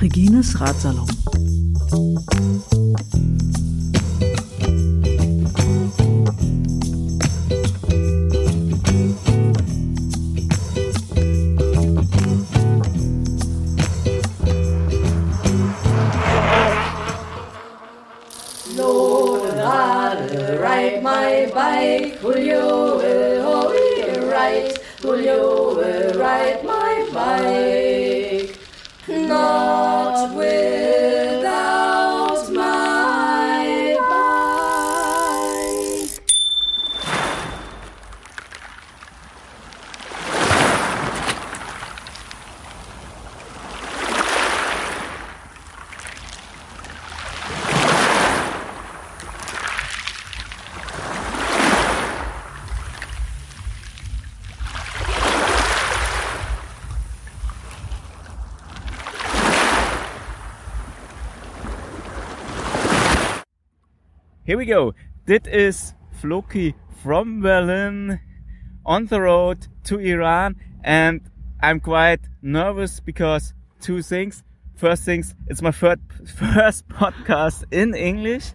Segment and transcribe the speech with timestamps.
[0.00, 1.06] Regines Ratsalon.
[64.70, 64.94] Go.
[65.26, 68.20] This is Floki from Berlin
[68.86, 70.54] on the road to Iran
[70.84, 71.20] and
[71.60, 74.44] I'm quite nervous because two things.
[74.76, 76.02] First things, it's my first,
[76.36, 78.52] first podcast in English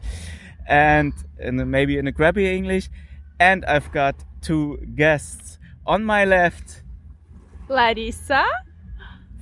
[0.70, 2.90] and in, maybe in a crappy English.
[3.38, 6.82] And I've got two guests on my left
[7.68, 8.46] Larissa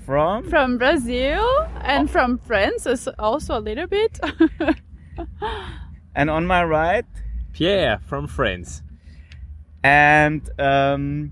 [0.08, 2.88] from, from Brazil and from France
[3.20, 4.20] also a little bit.
[6.16, 7.06] and on my right
[7.54, 8.82] Pierre from France.
[9.84, 11.32] and um,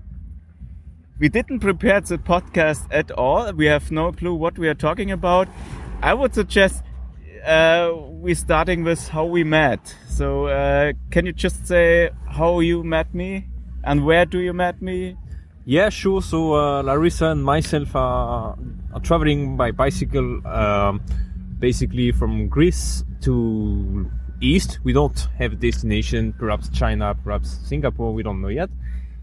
[1.18, 3.52] we didn't prepare the podcast at all.
[3.52, 5.48] We have no clue what we are talking about.
[6.02, 6.82] I would suggest
[7.46, 9.94] uh, we starting with how we met.
[10.08, 13.46] So uh, can you just say how you met me
[13.84, 15.16] and where do you met me?
[15.64, 16.22] Yeah, sure.
[16.22, 18.56] So uh, Larissa and myself are,
[18.92, 21.00] are traveling by bicycle, um,
[21.58, 24.10] basically from Greece to
[24.42, 24.80] east.
[24.84, 26.34] We don't have a destination.
[26.38, 28.12] Perhaps China, perhaps Singapore.
[28.12, 28.70] We don't know yet.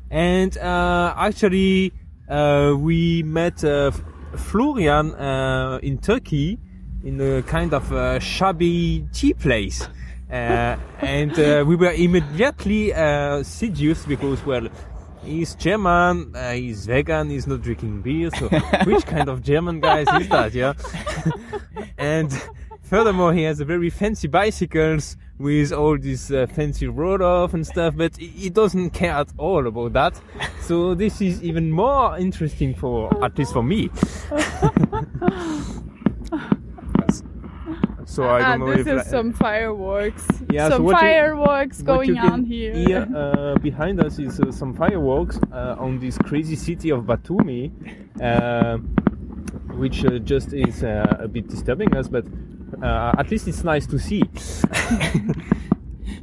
[0.09, 1.93] And uh, actually,
[2.27, 3.91] uh, we met uh,
[4.35, 6.57] Florian uh, in Turkey
[7.03, 9.87] in a kind of uh, shabby tea place.
[10.31, 14.67] Uh, and uh, we were immediately uh, seduced because, well,
[15.23, 18.29] he's German, uh, he's vegan, he's not drinking beer.
[18.37, 18.47] So,
[18.85, 20.53] which kind of German guys is that?
[20.53, 20.73] Yeah.
[21.97, 22.31] and
[22.89, 27.95] furthermore, he has a very fancy bicycles with all this uh, fancy Rohloff and stuff,
[27.95, 30.19] but he doesn't care at all about that.
[30.61, 33.89] So this is even more interesting for, at least for me.
[38.05, 40.25] so I Ah, don't know this if is like- some fireworks.
[40.51, 42.73] Yeah, so some you- fireworks going you can on here.
[42.73, 47.71] Here uh, behind us is uh, some fireworks uh, on this crazy city of Batumi,
[48.21, 48.77] uh,
[49.77, 52.25] which uh, just is uh, a bit disturbing us, but
[52.81, 54.23] uh, at least it's nice to see.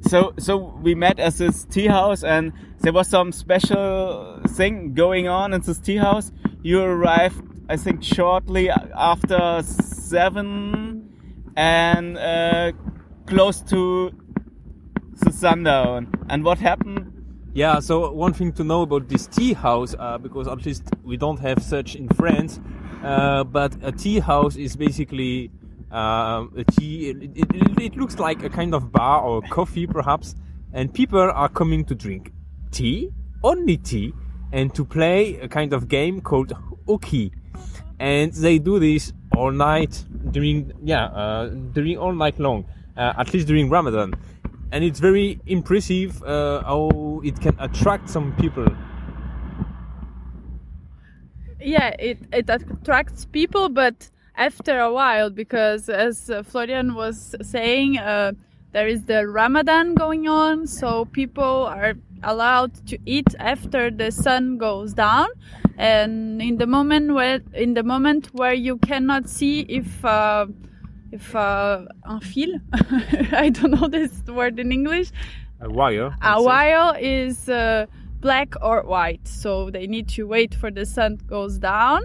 [0.08, 5.26] So so we met at this tea house and there was some special thing going
[5.26, 6.30] on in this tea house.
[6.62, 11.10] You arrived, I think, shortly after seven
[11.56, 12.72] and uh,
[13.26, 14.12] close to
[15.24, 16.12] the sundown.
[16.28, 17.12] And what happened?
[17.54, 21.16] Yeah, so one thing to know about this tea house, uh, because at least we
[21.16, 22.60] don't have such in France,
[23.02, 25.50] uh, but a tea house is basically
[25.90, 27.10] um, a tea.
[27.10, 30.34] It, it, it looks like a kind of bar or coffee, perhaps,
[30.72, 32.32] and people are coming to drink
[32.70, 33.10] tea,
[33.42, 34.12] only tea,
[34.52, 36.52] and to play a kind of game called
[36.88, 37.32] okey.
[37.98, 42.66] And they do this all night during, yeah, uh, during all night long,
[42.96, 44.14] uh, at least during Ramadan
[44.72, 48.66] and it's very impressive uh, how it can attract some people.
[51.60, 58.32] yeah it, it attracts people but after a while because as florian was saying uh,
[58.72, 64.58] there is the ramadan going on so people are allowed to eat after the sun
[64.58, 65.28] goes down.
[65.78, 70.46] And in the moment where in the moment where you cannot see if uh,
[71.12, 72.52] if uh, un fil
[73.32, 75.10] i don't know this word in english.
[75.60, 76.14] A wire.
[76.22, 77.86] a while is uh,
[78.20, 79.26] black or white.
[79.26, 82.02] So they need to wait for the sun goes down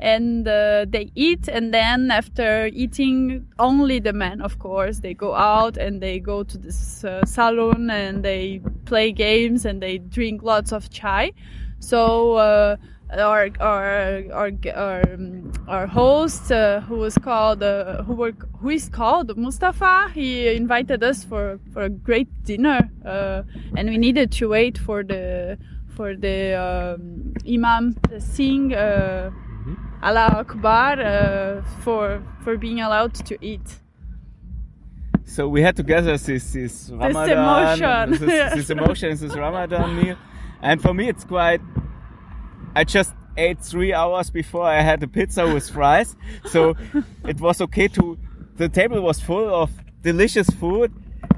[0.00, 5.34] and uh, they eat and then after eating only the men of course they go
[5.34, 10.42] out and they go to this uh, salon and they play games and they drink
[10.42, 11.32] lots of chai.
[11.80, 12.76] So uh,
[13.16, 18.70] our our our our, um, our host uh, who was called uh, who were who
[18.70, 23.42] is called Mustafa he invited us for for a great dinner uh,
[23.76, 25.58] and we needed to wait for the
[25.88, 28.74] for the um, imam to sing
[30.02, 33.80] Allah Akbar uh, for for being allowed to eat
[35.24, 38.10] So we had together this this Ramadan, emotion.
[38.12, 38.54] this, Yes.
[38.54, 40.16] this emotion, this Ramadan meal,
[40.62, 41.60] and for me it's quite.
[42.74, 46.16] I just ate three hours before I had a pizza with fries,
[46.46, 46.74] so
[47.32, 48.16] it was okay to.
[48.56, 49.70] The table was full of
[50.02, 50.90] delicious food,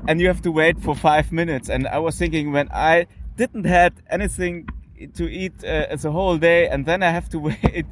[0.06, 1.68] and you have to wait for five minutes.
[1.68, 4.68] And I was thinking when I didn't had anything
[5.14, 7.87] to eat uh, the whole day, and then I have to wait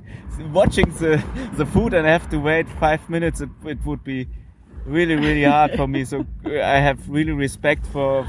[0.53, 1.23] watching the
[1.57, 3.41] the food, and I have to wait five minutes.
[3.41, 4.27] It, it would be
[4.85, 6.05] really really hard for me.
[6.05, 8.27] So uh, I have really respect for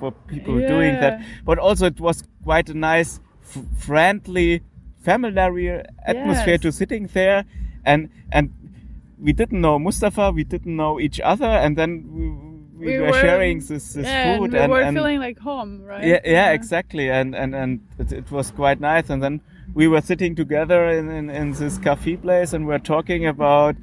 [0.00, 1.20] for people doing that.
[1.44, 4.62] But also it was quite a nice, f- friendly,
[5.04, 6.62] familiar atmosphere Yes.
[6.62, 7.44] to sitting there,
[7.84, 8.50] and and
[9.18, 12.51] we didn't know Mustafa, we didn't know each other, and then we,
[12.86, 15.82] we, were, sharing this, this yeah, food and we and, were and feeling like home
[15.82, 19.10] right yeah, yeah, exactly, and and and it, it was quite nice.
[19.10, 19.40] And then
[19.74, 23.76] we were sitting together in, in, in this cafe place, and we are talking about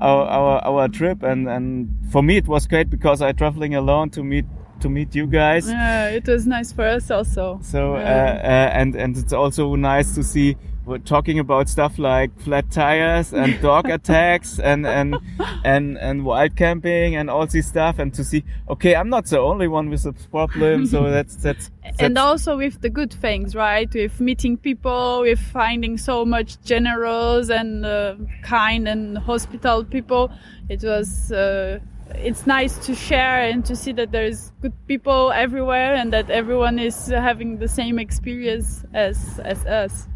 [0.00, 1.22] our, our our trip.
[1.22, 4.46] And and for me, it was great because I traveling alone to meet
[4.80, 5.68] to meet you guys.
[5.68, 10.14] yeah it was nice for us also So uh, uh, and and it's also nice
[10.14, 10.56] to see
[10.88, 15.16] we're talking about stuff like flat tires and dog attacks and and
[15.64, 19.38] and and wild camping and all this stuff and to see okay I'm not the
[19.38, 23.54] only one with this problem so that's that's, that's and also with the good things,
[23.54, 23.92] right?
[23.92, 30.30] With meeting people, with finding so much generous and uh, kind and hospital people.
[30.68, 31.32] It was.
[31.32, 31.80] Uh,
[32.14, 36.78] it's nice to share and to see that there's good people everywhere and that everyone
[36.78, 40.06] is having the same experience as as us.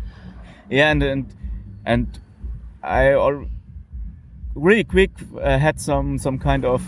[0.72, 1.34] Yeah and and
[1.84, 2.18] and
[2.82, 3.46] I al-
[4.54, 5.10] really quick
[5.40, 6.82] uh, had some some kind of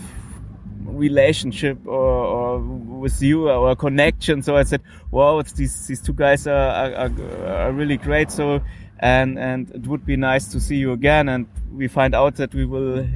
[0.85, 4.41] relationship or, or with you or a connection.
[4.41, 8.31] So I said wow these these two guys are, are, are, are really great.
[8.31, 8.61] So
[8.99, 12.53] and and it would be nice to see you again and we find out that
[12.53, 13.07] we will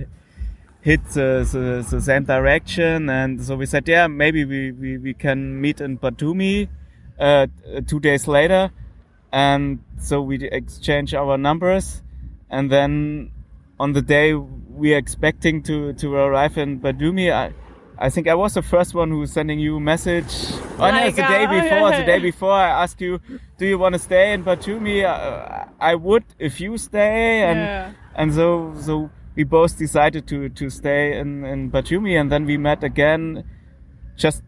[0.81, 3.09] hit the, the, the same direction.
[3.09, 6.69] And so we said yeah maybe we, we, we can meet in Batumi
[7.19, 7.47] uh,
[7.87, 8.71] two days later
[9.31, 12.01] and so we exchange our numbers
[12.49, 13.31] and then
[13.79, 17.53] on the day we are expecting to to arrive in Batumi I,
[18.01, 20.33] I think I was the first one who was sending you a message.
[20.77, 21.91] Oh no, Like, it's the day before.
[21.91, 22.05] The yeah.
[22.05, 23.19] day before, I asked you,
[23.57, 27.91] "Do you want to stay in Batumi?" Uh, I would if you stay, and Yeah.
[28.15, 32.55] and so so we both decided to to stay in in Batumi, and then we
[32.55, 33.43] met again,
[34.15, 34.43] just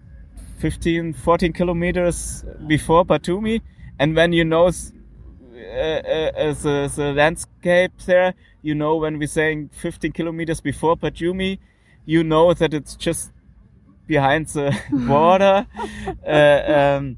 [0.60, 3.62] 15, 14 kilometers before Batumi,
[4.00, 9.70] and when you know uh, uh, the, the landscape there, you know when we're saying
[9.74, 11.60] 15 kilometers before Batumi,
[12.06, 13.32] you know that it's just
[14.08, 15.68] behind the border.
[16.28, 17.18] uh, um,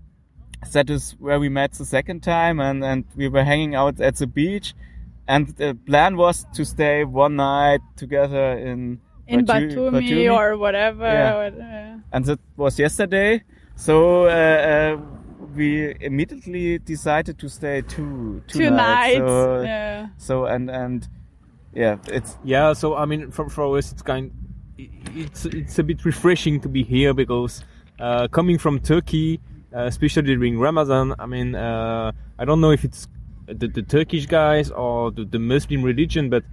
[0.72, 4.16] that is where we met the second time, and, and we were hanging out at
[4.16, 4.74] the beach.
[5.28, 11.04] And the plan was to stay one night together in In Batu- Batumi, or whatever.
[11.04, 11.36] Yeah.
[11.36, 13.44] or- uh, and that was yesterday.
[13.76, 14.98] So uh, uh,
[15.56, 19.18] we immediately decided to stay two two, two nights.
[19.18, 20.08] So, yeah.
[20.18, 21.08] so and and
[21.74, 24.32] yeah, it's Yeah, so I mean, for, for us, it's kind,
[24.78, 27.64] it's it's a bit refreshing to be here because
[28.00, 29.40] uh, coming from Turkey,
[29.76, 33.08] uh, especially during Ramadan, I mean, uh, I don't know if it's
[33.48, 36.44] the, the Turkish guys or the, the Muslim religion, but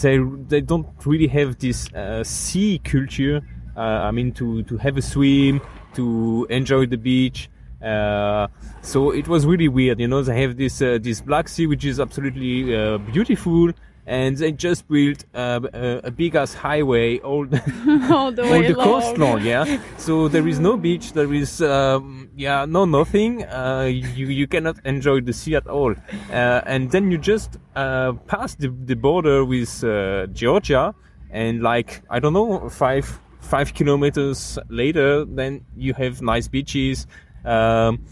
[0.00, 0.18] they
[0.48, 3.42] they don't really have this uh, sea culture.
[3.76, 5.60] Uh, I mean, to to have a swim,
[5.94, 7.50] to enjoy the beach.
[7.82, 8.46] Uh,
[8.82, 10.22] so it was really weird, you know.
[10.22, 13.70] They have this uh, this Black Sea, which is absolutely uh, beautiful,
[14.06, 17.58] and they just built uh, a, a big ass highway all the,
[18.10, 18.84] All the all the along.
[18.86, 19.42] coast long.
[19.44, 19.78] Yeah.
[19.98, 21.12] So there is no beach.
[21.12, 23.44] There is um, yeah no nothing.
[23.44, 25.92] Uh, you you cannot enjoy the sea at all.
[26.30, 30.94] Uh, and then you just uh, pass the, the border with uh, Georgia,
[31.30, 37.06] and like I don't know five five kilometers later, then you have nice beaches.
[37.44, 38.04] Um,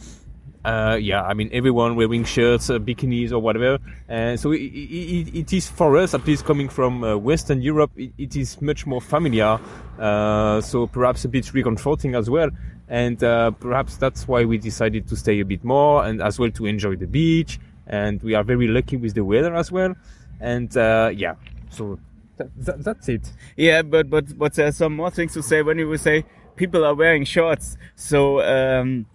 [0.65, 3.79] uh, yeah, I mean everyone wearing shirts, uh, bikinis, or whatever.
[4.09, 7.91] And so it, it, it is for us, at least coming from uh, Western Europe,
[7.97, 9.59] it, it is much more familiar.
[9.99, 12.51] Uh, so perhaps a bit reconforting as well.
[12.89, 16.51] And uh, perhaps that's why we decided to stay a bit more and as well
[16.53, 17.59] to enjoy the beach.
[17.87, 19.95] And we are very lucky with the weather as well.
[20.41, 21.35] And uh, yeah,
[21.71, 21.99] so
[22.37, 23.33] that, that, that's it.
[23.57, 26.25] yeah, but but but there's some more things to say when you say
[26.57, 27.77] people are wearing shorts.
[27.97, 29.07] So um,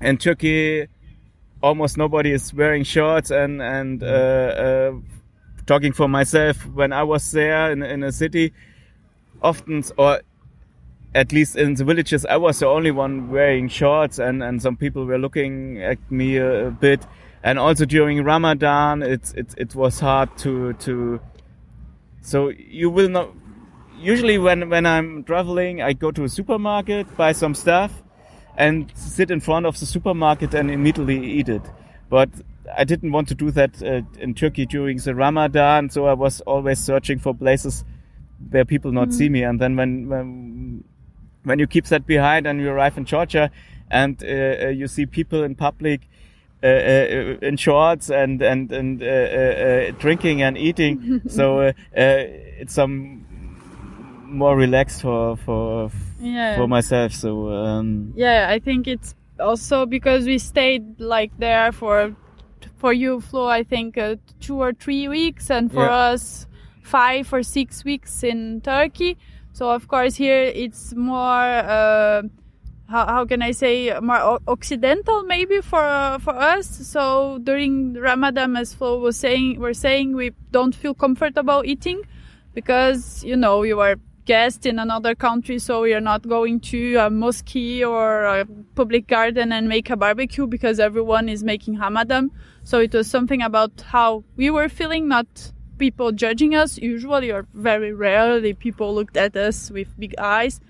[0.00, 0.88] in Turkey,
[1.62, 4.92] almost nobody is wearing shorts and and uh, uh,
[5.66, 8.52] talking for myself when I was there in, in a city.
[9.42, 10.20] Often or
[11.14, 14.76] at least in the villages I was the only one wearing shorts and and some
[14.76, 17.06] people were looking at me a, a bit.
[17.42, 21.20] And also during Ramadan it's it, it was hard to to
[22.20, 23.30] so you will not
[23.98, 28.02] usually when when I'm traveling I go to a supermarket buy some stuff
[28.58, 31.62] and sit in front of the supermarket and immediately eat it.
[32.10, 32.28] But
[32.76, 36.40] I didn't want to do that uh, in Turkey during the Ramadan, so I was
[36.42, 37.84] always searching for places
[38.50, 39.44] where people not see me.
[39.44, 40.84] And then when, when
[41.44, 43.50] when you keep that behind and you arrive in Georgia
[43.90, 46.02] and uh, uh, you see people in public
[46.62, 52.26] uh, uh, in shorts and and and uh, drinking and eating, so uh, uh,
[52.60, 53.24] it's some
[54.26, 56.56] more relaxed for for Yeah.
[56.56, 57.12] for myself.
[57.12, 62.14] So um, Yeah, I think it's also because we stayed like there for
[62.76, 63.46] for you, Flo.
[63.46, 66.12] I think uh, two or three weeks, and for Yeah.
[66.14, 66.46] us,
[66.82, 69.16] five or six weeks in Turkey.
[69.52, 71.44] So of course here it's more.
[71.76, 72.22] Uh,
[72.88, 76.66] how, how can I say more occidental maybe for uh, for us.
[76.88, 82.00] So during Ramadan, as Flo was saying, we're saying we don't feel comfortable eating
[82.54, 83.96] because you know you are
[84.28, 88.44] guest in another country, so you're not going to a mosque or a
[88.74, 92.30] public garden and make a barbecue because everyone is making Ramadan.
[92.62, 95.26] So it was something about how we were feeling, not
[95.78, 96.76] people judging us.
[96.76, 100.60] Usually, or very rarely, people looked at us with big eyes.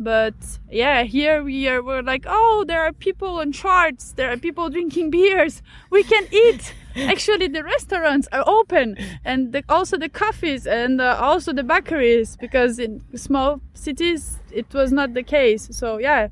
[0.00, 0.34] But
[0.68, 1.80] yeah, here we are.
[1.82, 4.12] We're like, oh, there are people on charts.
[4.12, 5.62] There are people drinking beers.
[5.90, 6.74] We can eat.
[7.08, 12.36] Actually, the restaurants are open, and the, also the cafes and uh, also the bakeries.
[12.36, 15.68] Because in small cities, it was not the case.
[15.70, 16.28] So yeah,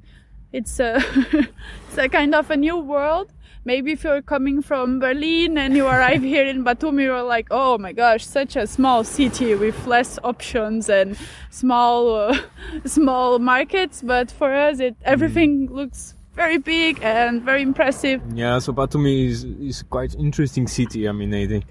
[0.53, 1.03] it's a
[1.89, 3.33] it's a kind of a new world.
[3.65, 7.79] Maybe if you're coming from Berlin and you arrive here in Batumi, you're like, oh
[7.79, 11.17] my gosh, such a small city with less options and
[11.51, 12.39] small, uh,
[12.85, 14.03] small markets.
[14.03, 18.21] But for us, it everything looks very big and very impressive.
[18.35, 21.09] Yeah, so Batumi is is quite interesting city.
[21.09, 21.65] I mean, I think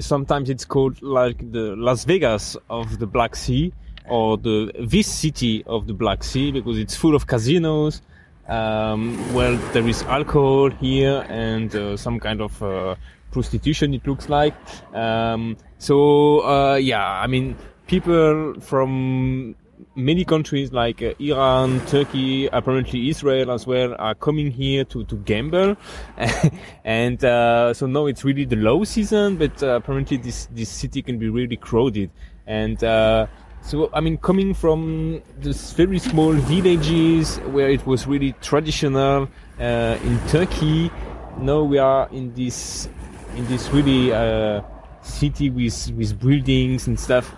[0.00, 3.72] sometimes it's called like the Las Vegas of the Black Sea
[4.08, 8.02] or the this city of the Black Sea because it's full of casinos.
[8.48, 12.94] Um, well, there is alcohol here and uh, some kind of uh,
[13.32, 13.92] prostitution.
[13.94, 14.54] It looks like.
[14.94, 17.56] Um, so uh, yeah, I mean,
[17.88, 19.56] people from
[19.96, 25.16] many countries like uh, Iran, Turkey, apparently Israel as well are coming here to, to
[25.16, 25.76] gamble.
[26.84, 31.02] and uh, so now it's really the low season, but uh, apparently this, this city
[31.02, 32.10] can be really crowded.
[32.46, 33.26] And uh,
[33.62, 39.98] so, I mean, coming from this very small villages where it was really traditional uh,
[40.04, 40.90] in Turkey,
[41.38, 42.88] now we are in this
[43.34, 44.62] in this really uh,
[45.02, 47.34] city with with buildings and stuff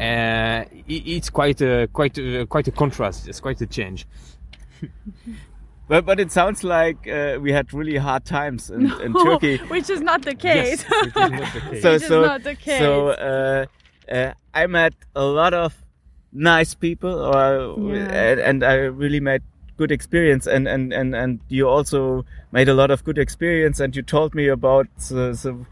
[0.00, 3.28] uh, it's quite a quite a, quite a contrast.
[3.28, 4.06] It's quite a change.
[5.88, 9.58] but but it sounds like uh, we had really hard times in, in Turkey.
[9.68, 10.84] which is not the case.
[10.88, 11.82] Yes, which is not the case.
[11.82, 12.78] So Which is so not the case.
[12.78, 13.66] so uh,
[14.10, 15.76] uh, I met a lot of
[16.32, 18.08] nice people, or Yeah.
[18.12, 19.42] and, and I really made
[19.76, 20.46] good experience.
[20.46, 23.80] And, and and and you also made a lot of good experience.
[23.80, 25.66] And you told me about the, the,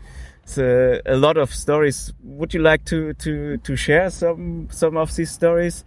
[0.54, 2.12] the, a lot of stories.
[2.22, 5.84] Would you like to to to share some some of these stories?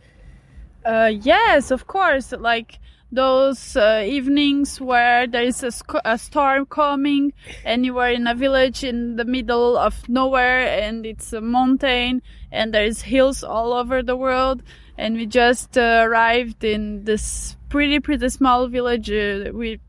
[0.86, 2.32] Uh, yes, of course.
[2.32, 2.80] Like
[3.12, 5.72] those uh, evenings where there is a,
[6.06, 7.34] a storm coming
[7.66, 12.22] and you are in a village in the middle of nowhere and it's a mountain
[12.52, 14.64] and there's hills all over the world
[14.98, 19.82] and we just uh, arrived in this pretty pretty small village uh, with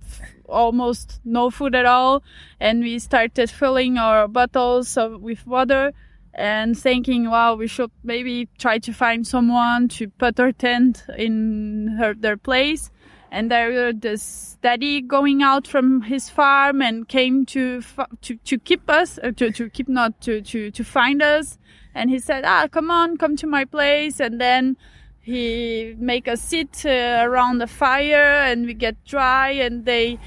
[0.53, 2.23] almost no food at all
[2.61, 5.93] and we started filling our bottles with water
[6.35, 11.97] and thinking, wow, we should maybe try to find someone to put our tent in
[11.99, 12.91] her, their place.
[13.31, 17.83] And there was this daddy going out from his farm and came to
[18.21, 21.59] to to keep us, uh, to to keep not to to to find us.
[21.95, 24.21] And he said, ah, come on, come to my place.
[24.21, 24.77] And then
[25.23, 30.19] he make us sit uh, around the fire and we get dry and they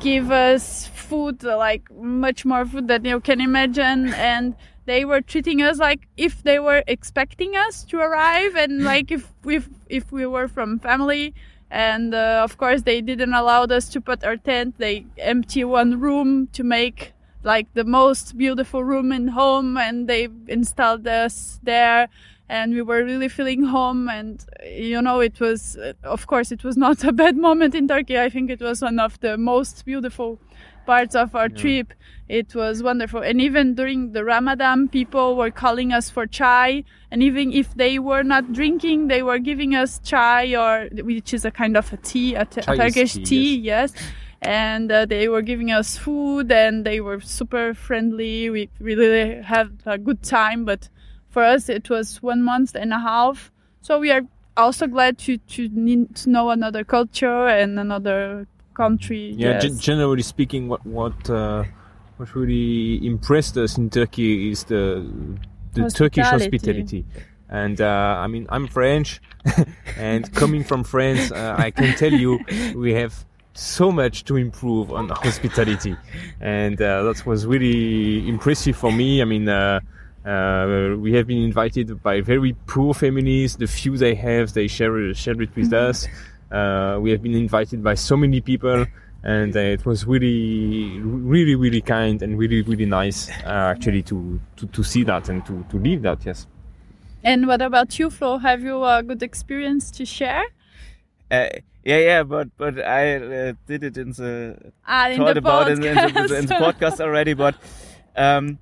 [0.00, 4.12] give us food like much more food than you can imagine.
[4.14, 9.10] And they were treating us like if they were expecting us to arrive and like
[9.10, 11.34] if we if we were from family.
[11.70, 14.76] And uh, of course they didn't allow us to put our tent.
[14.78, 17.12] They empty one room to make
[17.42, 22.08] like the most beautiful room in home and they installed us there
[22.48, 24.08] and we were really feeling home.
[24.08, 28.18] And you know, it was, of course, it was not a bad moment in Turkey.
[28.18, 30.38] I think it was one of the most beautiful
[30.86, 31.92] parts of our trip.
[32.28, 33.22] It was wonderful.
[33.22, 36.84] And even during the Ramadan, people were calling us for chai.
[37.10, 41.44] And even if they were not drinking, they were giving us chai or, which is
[41.44, 43.92] a kind of a tea, a, t- a Turkish tea, tea, yes.
[44.42, 48.50] And uh, they were giving us food and they were super friendly.
[48.50, 50.64] We really had a good time.
[50.64, 50.88] But
[51.36, 53.52] for us, it was one month and a half.
[53.82, 54.22] So we are
[54.56, 59.34] also glad to, to, need to know another culture and another country.
[59.36, 59.76] Yeah, yes.
[59.76, 61.64] ge- generally speaking, what what uh,
[62.16, 65.04] what really impressed us in Turkey is the
[65.74, 67.04] the Turkish Hospitality.
[67.04, 67.04] hospitality.
[67.50, 69.20] And uh, I mean, I'm French,
[69.98, 72.40] and coming from France, uh, I can tell you
[72.74, 75.96] we have so much to improve on hospitality,
[76.40, 79.20] and uh, that was really impressive for me.
[79.20, 79.50] I mean.
[80.26, 83.56] Uh, we have been invited by very poor families.
[83.56, 86.06] The few they have, they share share it with us.
[86.48, 88.86] Uh, we have been invited by so many people,
[89.24, 94.40] and uh, it was really, really, really kind and really, really nice uh, actually to,
[94.54, 96.24] to to see that and to to live that.
[96.24, 96.46] Yes.
[97.24, 98.38] And what about you, Flo?
[98.38, 100.44] Have you a good experience to share?
[101.32, 101.48] Uh,
[101.84, 104.56] yeah, yeah, but but I uh, did it in the
[104.86, 106.38] Ah, in thought the about it in the, in the, podcast.
[106.38, 107.56] in the podcast already, but
[108.16, 108.58] um,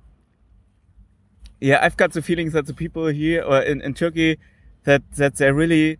[1.59, 4.37] yeah, I've got the feeling that the people here or in, in Turkey
[4.83, 5.97] that that they really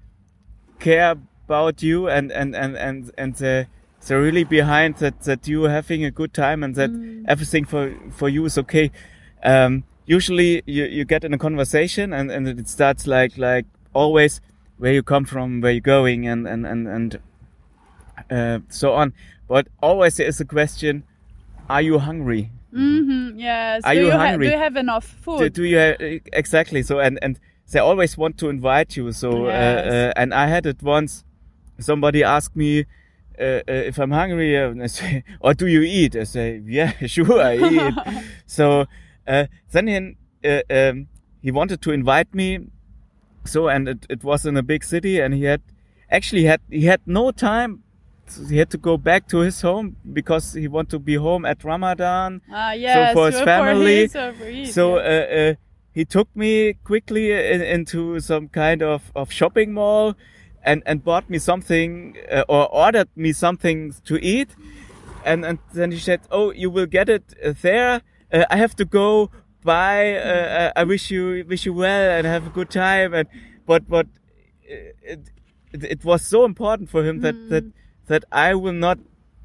[0.80, 3.68] care about you and and and and and they
[4.06, 6.92] they're really behind that that you having a good time and that
[7.28, 8.92] everything for for you is okay.
[9.44, 14.42] Um, usually you you get in a conversation and and it starts like like always
[14.78, 17.20] where you come from, where you're going, and and and and
[18.30, 19.14] uh, so on.
[19.48, 21.04] But always there is a question:
[21.70, 22.52] Are you hungry?
[22.76, 23.84] Hmm yes.
[23.86, 24.48] Are do you ha- hungry?
[24.48, 25.54] do you have enough food?
[25.54, 25.96] do you have,
[26.34, 26.84] exactly?
[26.84, 27.40] So and and
[27.72, 29.12] they always want to invite you.
[29.12, 29.92] So Yes.
[29.92, 31.24] uh, uh, and I had it once.
[31.80, 32.86] Somebody asked me.
[33.38, 36.16] Uh, uh, if I'm hungry, uh, I say, or do you eat?
[36.16, 37.94] I say, yeah, sure, I eat.
[38.46, 38.86] so
[39.28, 40.16] uh, then he,
[40.50, 41.08] uh, um,
[41.42, 42.60] he wanted to invite me.
[43.46, 45.62] So and it, it was in a big city, and he had
[46.10, 47.84] actually had he had no time.
[48.50, 51.64] He had to go back to his home because he wanted to be home at
[51.64, 52.42] Ramadan.
[52.52, 53.10] Ah, yes.
[53.14, 55.54] so for his family, for his, So uh, uh,
[55.94, 60.16] he took me quickly in, into some kind of, of shopping mall
[60.64, 64.50] and, and bought me something uh, or ordered me something to eat.
[65.24, 68.02] And, and then he said, "Oh, you will get it uh, there.
[68.32, 69.32] Uh, I have to go.
[69.64, 70.18] Bye.
[70.18, 73.28] Uh, I wish you wish you well and have a good time." And
[73.66, 74.06] but but
[74.62, 75.32] it,
[75.72, 77.64] it, it was so important for him that that
[78.08, 78.98] that I will not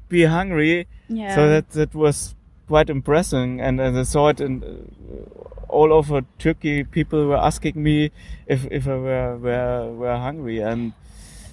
[0.09, 0.87] be hungry.
[1.09, 1.35] yeah.
[1.35, 2.35] So that that was
[2.67, 6.83] quite impressive, and, and I saw it in uh, all over Turkey.
[6.83, 8.11] People were asking me
[8.47, 10.93] if if I were were, were hungry, and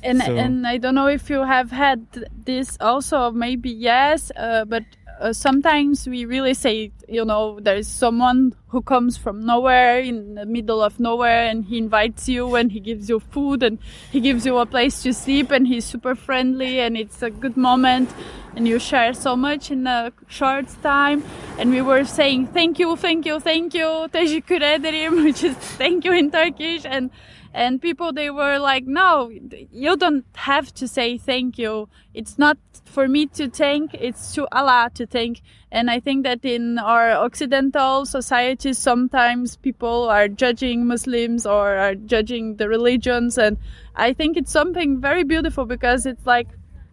[0.02, 2.06] and so- and I don't know if you have had
[2.44, 3.30] this also.
[3.30, 4.84] Maybe yes, uh, but
[5.20, 10.34] uh, sometimes we really say, you know, there is someone who comes from nowhere in
[10.34, 13.78] the middle of nowhere, and he invites you, and he gives you food, and
[14.12, 17.56] he gives you a place to sleep, and he's super friendly, and it's a good
[17.56, 18.10] moment,
[18.54, 21.22] and you share so much in a short time.
[21.58, 26.04] And we were saying thank you, thank you, thank you, teşekkür ederim, which is thank
[26.04, 27.10] you in Turkish, and
[27.54, 29.30] and people they were like no
[29.72, 31.88] you don't have to say thank you.
[32.14, 35.40] It's not for me to thank it's to allah to thank.
[35.70, 41.94] And i think that in our occidental societies sometimes people are judging muslims or are
[41.94, 43.38] judging the religions.
[43.38, 43.56] And
[43.96, 46.48] i think it's something very beautiful because it's like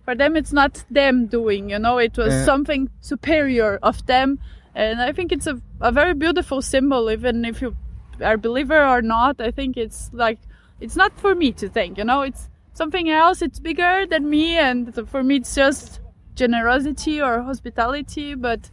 [0.05, 1.97] for them it's not them doing you know?
[1.97, 2.45] It was Yeah.
[2.45, 4.39] something superior of them.
[4.75, 7.75] And i think it's a, a very beautiful symbol even if you
[8.21, 10.39] are believer or not i think it's like
[10.79, 14.57] it's not for me to think you know it's something else it's bigger than me
[14.57, 15.99] and for me it's just
[16.35, 18.69] generosity or hospitality but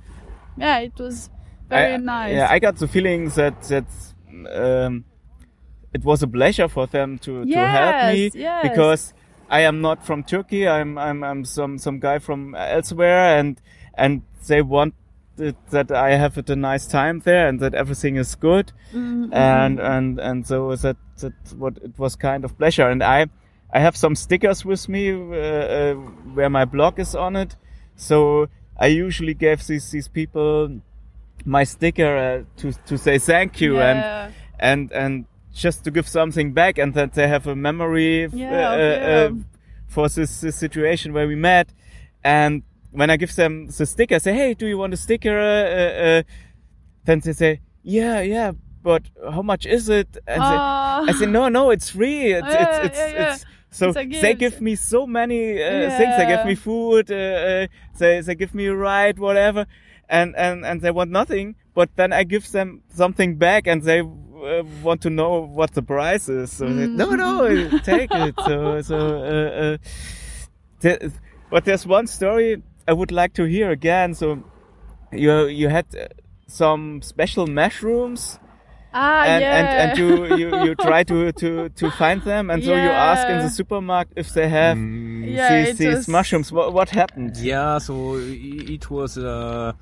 [0.57, 1.31] yeah it was
[1.69, 3.87] very I, nice Yeah, I got the feeling that that
[4.53, 5.05] um,
[5.93, 8.69] it was a pleasure for them to to help me Yes, yes.
[8.69, 9.15] because
[9.53, 10.67] I am not from Turkey.
[10.67, 13.61] I'm I'm I'm some some guy from elsewhere, and
[13.95, 14.95] and they want
[15.43, 19.33] that, that I have a nice time there and that everything is good, Mm-hmm.
[19.35, 22.89] and and and so that that what it was kind of pleasure.
[22.91, 23.27] And I
[23.73, 25.95] I have some stickers with me uh, uh,
[26.35, 27.57] where my blog is on it,
[27.97, 28.49] so
[28.81, 30.81] I usually give these these people
[31.45, 34.31] my sticker uh, to to say thank you and Yeah.
[34.71, 35.25] and and
[35.55, 39.29] just to give something back and that they have a memory f- Yeah, uh, yeah.
[39.31, 39.35] uh,
[39.89, 41.69] for this, this situation where we met
[42.25, 45.37] and when I give them the sticker I say hey do you want a sticker
[45.39, 46.23] uh, uh,
[47.05, 48.53] then they say yeah yeah
[48.83, 50.17] but how much is it?
[50.27, 51.07] And they, Oh.
[51.09, 52.33] I say, no, no, it's free.
[52.33, 53.35] It's, Yeah, it's, it's, yeah, yeah.
[53.35, 56.17] it's, so they give me so many uh, things.
[56.19, 57.11] They give me food.
[57.11, 57.67] Uh, uh,
[57.99, 59.67] they they give me a ride, whatever,
[60.11, 61.55] and and and they want nothing.
[61.75, 65.83] But then I give them something back, and they uh, want to know what the
[65.83, 66.53] price is.
[66.53, 68.35] So they, no, no, take it.
[68.45, 68.97] So so.
[68.99, 69.77] Uh, uh,
[70.81, 70.99] there,
[71.49, 74.15] but there's one story I would like to hear again.
[74.15, 74.43] So
[75.13, 76.07] you you had uh,
[76.47, 78.39] some special mushrooms
[78.95, 79.57] Ah, and, yeah.
[79.59, 83.27] and, and you, you, you try to, to, to find them and so you ask
[83.27, 86.53] in the supermarket if they have Mm, Yeah, these, it these was- mushrooms.
[86.53, 87.39] What, what happened?
[87.39, 89.17] Yeah, so it was.
[89.17, 89.73] Uh,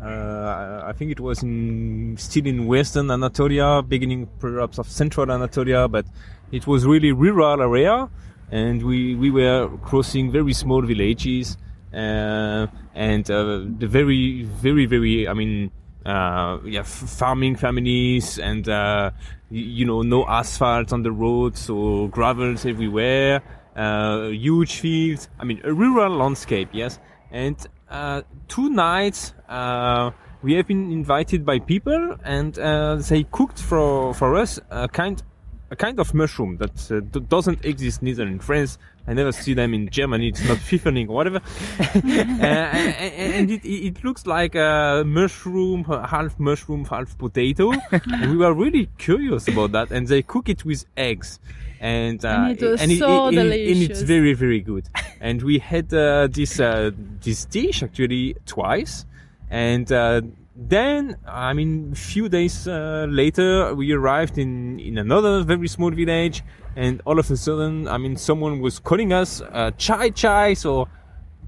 [0.00, 5.88] uh, I think it was in still in Western Anatolia, beginning perhaps of Central Anatolia,
[5.88, 6.06] but
[6.52, 8.08] it was really rural area,
[8.50, 11.58] and we we were crossing very small villages, uh,
[11.92, 15.70] and uh, the very very very I mean.
[16.04, 19.08] Uh, yeah, farming families and uh,
[19.50, 23.40] you know no asphalt on the road, so gravels everywhere,
[23.76, 25.28] uh, huge fields.
[25.38, 26.98] I mean a rural landscape, yes.
[27.30, 27.56] And
[27.88, 30.10] uh, two nights uh,
[30.42, 35.22] we have been invited by people, and uh, they cooked for for us a kind
[35.70, 38.78] a kind of mushroom that uh, doesn't exist neither in France.
[39.06, 40.28] I never see them in Germany.
[40.28, 41.40] It's not Pfifferling or whatever.
[41.80, 47.72] uh, and and it, it it looks like a mushroom, half mushroom, half potato.
[47.90, 49.90] and we were really curious about that.
[49.90, 51.40] And they cook it with eggs.
[51.80, 54.88] And, uh, And it and so and- and it's very, very good.
[55.20, 56.92] and we had uh, this uh,
[57.24, 59.04] this dish actually twice.
[59.50, 60.20] And uh,
[60.54, 65.90] then, I mean, a few days uh, later, we arrived in, in another very small
[65.90, 66.42] village,
[66.76, 70.88] and all of a sudden, I mean, someone was calling us uh, chai chai, so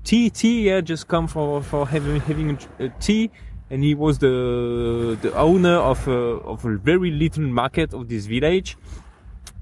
[0.04, 3.30] tea tea, yeah, just come for for having having a tea.
[3.70, 8.26] And he was the the owner of a, of a very little market of this
[8.26, 8.76] village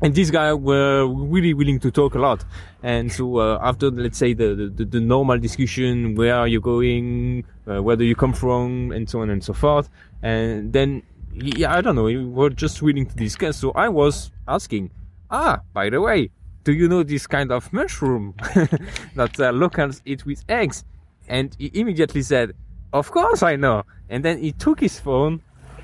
[0.03, 2.45] and these guys were really willing to talk a lot.
[2.83, 7.45] And so uh, after, let's say, the, the, the normal discussion, where are you going,
[7.69, 9.89] uh, where do you come from, and so on and so forth,
[10.21, 13.57] and then, yeah, I don't know, we were just willing to discuss.
[13.57, 14.91] So I was asking,
[15.33, 16.31] ah, by the way,
[16.63, 18.35] do you know this kind of mushroom
[19.17, 20.85] that uh, locals eat with eggs?
[21.27, 22.53] And he immediately said,
[22.93, 23.83] of course I know.
[24.09, 25.41] And then he took his phone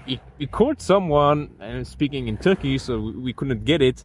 [0.09, 4.05] he, he called someone uh, speaking in Turkish, so we, we couldn't get it.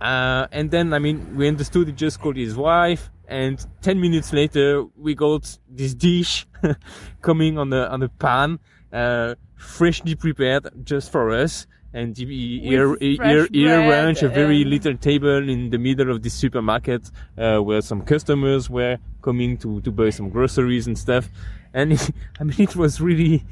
[0.00, 4.32] Uh, and then, I mean, we understood he just called his wife, and 10 minutes
[4.32, 6.46] later, we got this dish
[7.22, 8.60] coming on the, on the pan,
[8.92, 11.66] uh, freshly prepared just for us.
[11.94, 12.26] And he,
[12.58, 17.08] he, With he, fresh he a very little table in the middle of the supermarket,
[17.38, 21.28] uh, where some customers were coming to, to buy some groceries and stuff.
[21.72, 21.92] And
[22.40, 23.44] I mean, it was really,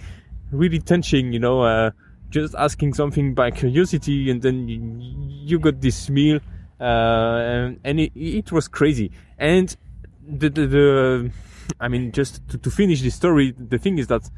[0.50, 1.92] really touching, you know, uh,
[2.30, 4.80] just asking something by curiosity and then you,
[5.44, 6.40] you got this meal,
[6.80, 9.12] uh, and, and it, it was crazy.
[9.38, 9.74] And
[10.26, 11.30] the, the, the
[11.78, 14.28] I mean, just to, to finish the story, the thing is that,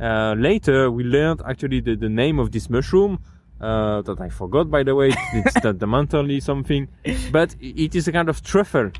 [0.00, 3.20] uh, later we learned actually the, the name of this mushroom,
[3.60, 6.88] uh, that I forgot by the way, it's the, the mentally something,
[7.32, 8.90] but it is a kind of truffle,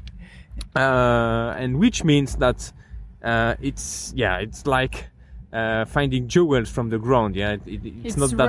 [0.76, 2.72] uh, and which means that,
[3.22, 5.08] uh, it's, yeah, it's like,
[5.52, 7.36] uh, finding jewels from the ground.
[7.36, 8.48] Yeah, it, it- it's, It's not that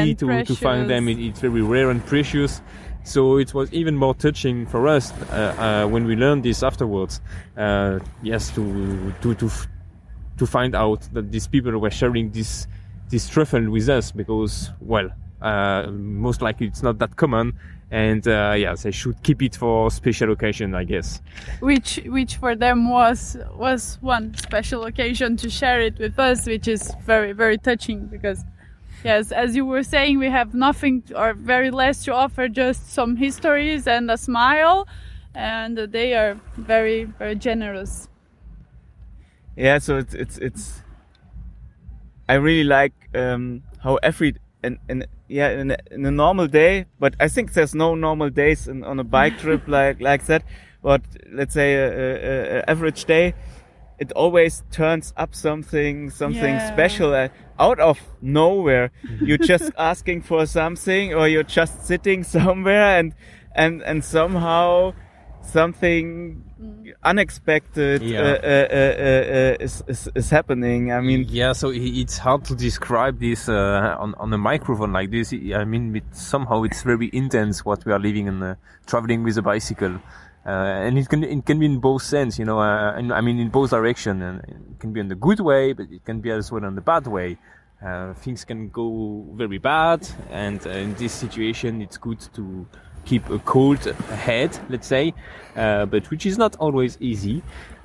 [0.00, 1.08] easy to, to find them.
[1.08, 2.60] It, it's very rare and precious.
[3.04, 7.20] So it was even more touching for us uh, uh, when we learned this afterwards.
[7.56, 9.68] Uh, yes, to to to f-
[10.36, 12.66] to find out that these people were sharing this
[13.08, 15.08] this truffle with us because well,
[15.42, 17.54] uh, most likely it's not that common.
[17.92, 21.20] And uh, yeah, they should keep it for special occasion, I guess.
[21.60, 26.68] which which for them was was one special occasion to share it with us which
[26.68, 28.44] is very very touching because
[29.04, 33.16] yes as you were saying we have nothing or very less to offer just some
[33.16, 34.86] histories and a smile
[35.34, 38.08] and they are very very generous
[39.56, 40.82] Yeah, so it's it's it's.
[42.28, 46.86] I really like um, how every and and yeah in a, in a normal day,
[46.98, 50.44] but I think there's no normal days in, on a bike trip like like that.
[50.82, 53.34] But let's say a, a, a average day,
[53.98, 56.60] it always turns up something something Yeah.
[56.60, 58.90] special uh, out of nowhere.
[59.22, 63.14] You're just asking for something, or you're just sitting somewhere, and
[63.54, 64.94] and and somehow
[65.42, 66.42] something
[67.02, 68.20] unexpected Yeah.
[68.20, 70.92] uh, uh, uh, uh, uh, is, is is happening.
[70.92, 75.10] I mean, yeah, so it's hard to describe this uh, on on a microphone like
[75.10, 75.32] this.
[75.32, 78.54] I mean, it, somehow it's very intense what we are living and uh,
[78.86, 79.94] traveling with a bicycle,
[80.46, 82.58] uh, and it can it can be in both sense, you know.
[82.60, 84.40] Uh, and, I mean, in both direction, and
[84.72, 86.82] it can be in the good way, but it can be as well in the
[86.82, 87.38] bad way.
[87.82, 92.66] uh, things can go very bad, and uh, in this situation, it's good to
[93.10, 93.82] keep a cold
[94.26, 95.12] head, let's say,
[95.56, 97.42] uh, but which is not always easy.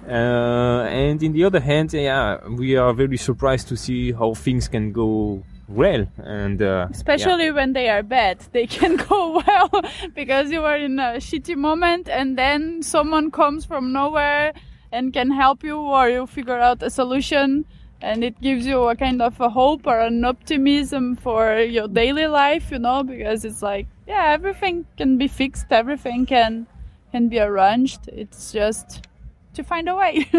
[0.07, 4.67] Uh, and in the other hand, yeah, we are very surprised to see how things
[4.67, 9.71] can go well, and uh, especially when they are bad they can go well
[10.13, 14.53] because you are in a shitty moment and then someone comes from nowhere
[14.91, 17.65] and can help you or you figure out a solution.
[18.01, 22.27] And it gives you a kind of a hope or an optimism for your daily
[22.27, 25.67] life you know because it's like yeah everything can be fixed.
[25.71, 26.67] Everything can
[27.11, 28.07] can be arranged.
[28.07, 29.07] It's just
[29.53, 30.27] to find a way.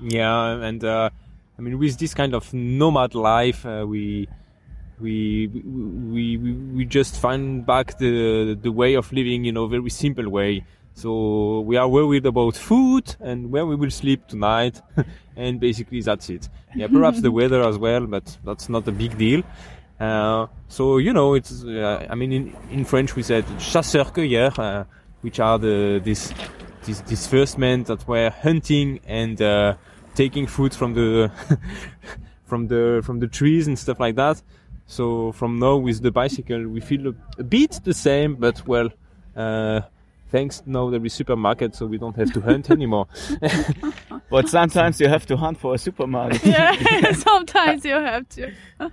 [0.00, 1.10] Yeah and uh,
[1.58, 4.28] i mean with this kind of nomad life uh, we
[5.00, 9.90] we, we we we just find back the the way of living you know very
[9.90, 10.64] simple way.
[10.94, 14.80] So we are worried about food and where we will sleep tonight.
[15.36, 16.48] And basically that's it.
[16.74, 19.42] Yeah perhaps the weather as well but that's not a big deal
[20.00, 24.58] uh, so you know it's uh, i mean in, in french we said chasseurs cueilleurs
[24.58, 24.84] uh,
[25.22, 26.32] which are the this
[26.84, 29.74] this this first men that were hunting and uh,
[30.14, 31.30] taking food from the
[32.46, 34.42] from the from the trees and stuff like that.
[34.86, 38.88] So from now with the bicycle, we feel a, a bit the same, but well,
[39.36, 39.82] uh,
[40.30, 43.06] thanks now there is supermarket, so we don't have to hunt anymore.
[44.30, 46.44] but sometimes you have to hunt for a supermarket.
[46.46, 48.52] yeah, sometimes you have to.
[48.78, 48.90] So,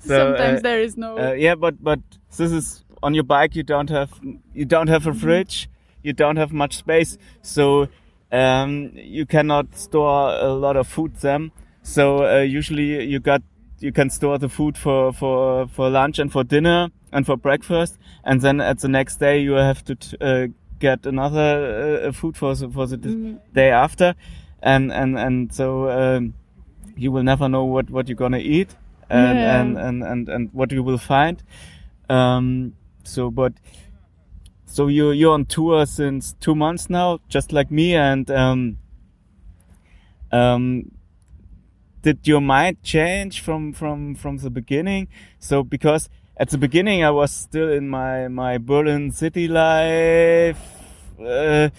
[0.00, 1.18] sometimes uh, there is no.
[1.18, 2.00] Uh, yeah, but but
[2.36, 3.54] this is on your bike.
[3.56, 4.12] You don't have
[4.54, 5.68] you don't have a fridge.
[6.02, 7.88] You don't have much space, so
[8.30, 11.50] um, you cannot store a lot of food then.
[11.82, 13.42] So uh, usually you got
[13.80, 17.98] you can store the food for for for lunch and for dinner and for breakfast,
[18.24, 22.36] and then at the next day you have to t- uh, get another uh, food
[22.36, 23.38] for the, for the Mhm.
[23.54, 24.14] day after,
[24.62, 26.34] and and and so um,
[26.96, 28.76] you will never know what what you're gonna eat,
[29.10, 29.60] and Yeah.
[29.60, 31.42] and, and and and what you will find.
[32.08, 33.52] Um, so, but
[34.66, 38.76] so you you're on tour since two months now, just like me, and um,
[40.32, 40.90] um,
[42.02, 45.08] did your mind change from from from the beginning?
[45.38, 50.60] So because at the beginning I was still in my my Berlin city life,
[51.20, 51.70] uh,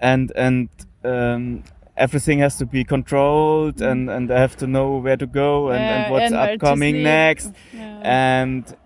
[0.00, 0.68] and and
[1.04, 1.64] um,
[1.96, 5.80] everything has to be controlled, and and I have to know where to go and,
[5.80, 7.52] Yeah, and what's and upcoming next.
[7.72, 8.00] Yeah.
[8.04, 8.76] And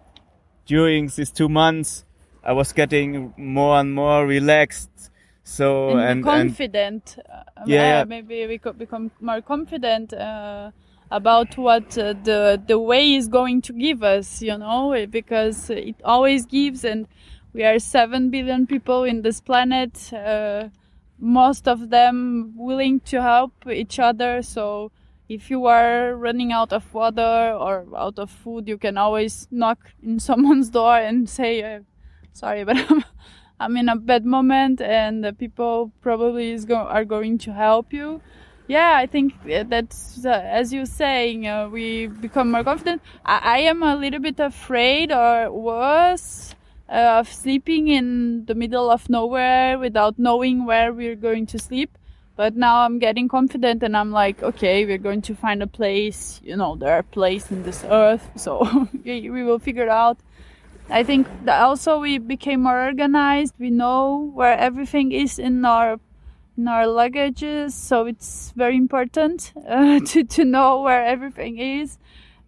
[0.66, 2.04] during these two months,
[2.42, 4.90] I was getting more and more relaxed.
[5.44, 7.18] So and, and confident.
[7.32, 8.04] uh, Yeah, yeah.
[8.04, 10.72] maybe we could become more confident uh,
[11.10, 14.42] about what uh, the the way is going to give us.
[14.42, 17.06] You know, eh, because it always gives, and
[17.52, 20.12] we are seven billion people in this planet.
[20.12, 20.68] Uh,
[21.18, 24.42] most of them willing to help each other.
[24.42, 24.92] So
[25.28, 29.78] if you are running out of water or out of food, you can always knock
[30.02, 31.80] in someone's door and say, uh,
[32.32, 33.04] "Sorry, but I'm,
[33.58, 37.92] I'm in a bad moment," and the people probably is go- are going to help
[37.92, 38.20] you.
[38.68, 43.00] Yeah, I think that's uh, as you're saying, uh, we become more confident.
[43.24, 46.54] I, I am a little bit afraid, or worse,
[46.88, 51.96] uh, of sleeping in the middle of nowhere without knowing where we're going to sleep.
[52.34, 56.40] But now I'm getting confident and I'm like, okay, we're going to find a place.
[56.44, 60.18] You know, there are places in this earth, so we will figure it out.
[60.90, 63.54] I think also we became more organized.
[63.58, 65.98] We know where everything is in our
[66.56, 71.98] in our luggages, so it's very important uh, to to know where everything is.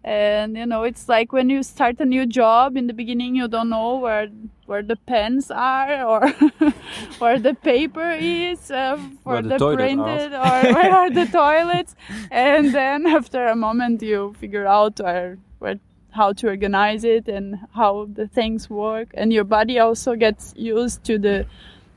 [0.03, 3.47] And you know, it's like when you start a new job in the beginning, you
[3.47, 4.29] don't know where
[4.65, 6.29] where the pens are or
[7.19, 9.75] where the paper is uh, for the the, are.
[9.75, 11.95] printed or where are the toilets.
[12.31, 15.79] And then after a moment, you figure out where where
[16.11, 21.03] how to organize it and how the things work, and your body also gets used
[21.03, 21.45] to the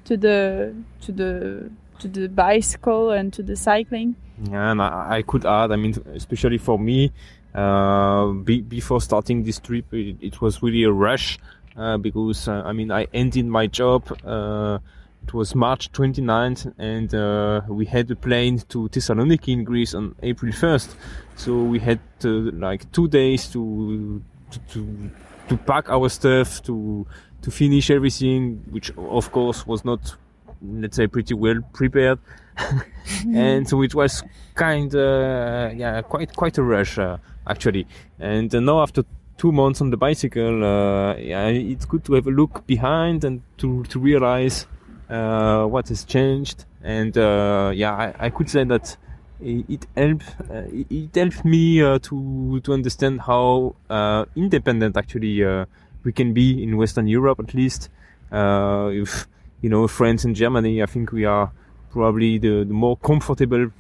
[0.05, 1.70] to the to the
[2.03, 4.17] to the bicycle and to the cycling.
[4.51, 7.12] Yeah, and I, I could add, I mean, especially for me,
[7.55, 11.38] uh, be, before starting this trip, it, it was really a rush
[11.77, 14.11] uh, because, uh, I mean, I ended my job.
[14.25, 14.79] Uh,
[15.25, 20.17] it was March 29th, and uh, we had a plane to Thessaloniki in Greece on
[20.23, 20.97] April 1st.
[21.37, 25.11] So we had like two days to to to,
[25.49, 27.07] to pack our stuff, to
[27.43, 30.17] to finish everything, which of course was not,
[30.64, 32.18] let's say, pretty well prepared.
[33.35, 34.22] and so it was
[34.55, 37.87] kind of yeah quite quite a rush uh, actually
[38.20, 39.03] and uh, now after
[39.38, 43.40] two months on the bicycle uh, yeah it's good to have a look behind and
[43.57, 44.66] to to realize
[45.09, 48.98] uh, what has changed and uh, yeah I, I could say that
[49.42, 55.44] it, it helped uh, it, helped me uh, to to understand how uh, independent actually
[55.44, 55.64] uh,
[56.05, 57.88] we can be in Western Europe at least.
[58.31, 59.27] Uh, if
[59.62, 61.51] you know France and Germany, I think we are
[61.90, 63.70] probably the, the more comfortable,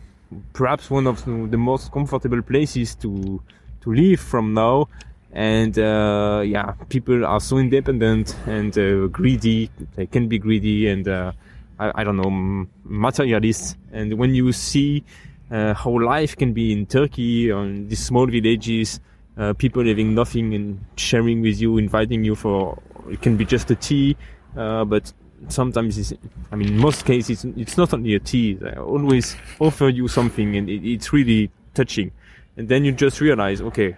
[0.52, 3.42] perhaps one of the, most comfortable places to
[3.82, 4.88] to live from now.
[5.32, 9.70] And uh, yeah, people are so independent and uh, greedy.
[9.96, 11.32] They can be greedy and uh,
[11.78, 13.76] I, I don't know m- materialist.
[13.92, 15.04] And when you see
[15.50, 19.00] uh, how life can be in Turkey on these small villages,
[19.38, 23.70] uh, people having nothing and sharing with you, inviting you for it can be just
[23.70, 24.16] a tea,
[24.56, 25.12] uh, but
[25.48, 26.12] sometimes it's,
[26.50, 28.54] I mean, most cases it's not only a tea.
[28.54, 32.12] They always offer you something, and it, it's really touching.
[32.56, 33.96] And then you just realize, okay,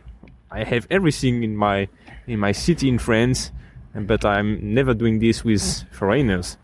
[0.51, 1.89] I have everything in my
[2.27, 3.51] in my city in France,
[3.95, 6.57] but I'm never doing this with foreigners.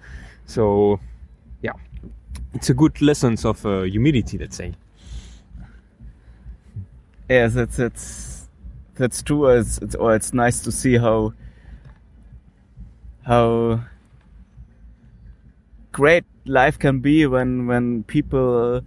[0.46, 1.00] So,
[1.62, 1.72] yeah,
[2.54, 4.74] it's a good lessons of uh, humility, let's say.
[7.28, 8.48] Yes, that's that's
[8.94, 9.48] that's true.
[9.48, 11.32] It's it's or it's nice to see how
[13.22, 13.80] how
[15.92, 18.82] great life can be when when people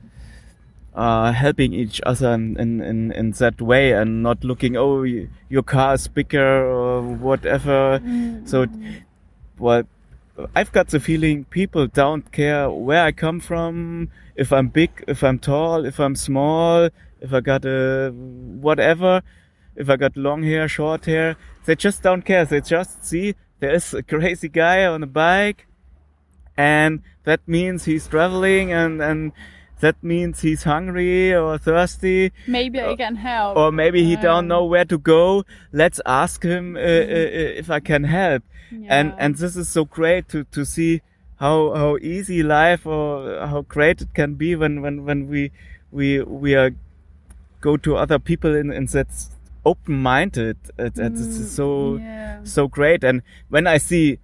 [0.96, 5.96] are helping each other in in, in, that way and not looking oh your car
[5.96, 8.00] is bigger or whatever.
[8.00, 8.46] Mm-hmm.
[8.46, 8.68] So,
[9.58, 9.84] well,
[10.56, 15.24] I've got the feeling people don't care where I come from, if I'm big, if
[15.24, 16.89] I'm tall, if I'm small,
[17.22, 19.22] if I got a whatever,
[19.76, 21.38] if I got long hair, short hair.
[21.66, 22.46] They just don't care.
[22.46, 25.68] They just see there is a crazy guy on a bike
[26.58, 29.32] and that means he's traveling and, and
[29.80, 33.58] that means he's hungry or thirsty Maybe I can help.
[33.58, 35.44] or maybe he don't Um, know where to go.
[35.72, 38.44] Let's ask him uh, uh, uh, if I can help.
[38.72, 39.16] And yeah.
[39.20, 41.02] and this is so great to to see
[41.39, 45.52] how how easy life or how great it can be when when when we
[45.92, 46.72] we we are
[47.62, 49.08] go to other people in in that
[49.66, 50.58] open minded.
[50.78, 52.39] It, it, this is so Mm, yeah.
[52.44, 53.04] so great.
[53.04, 54.18] And when I see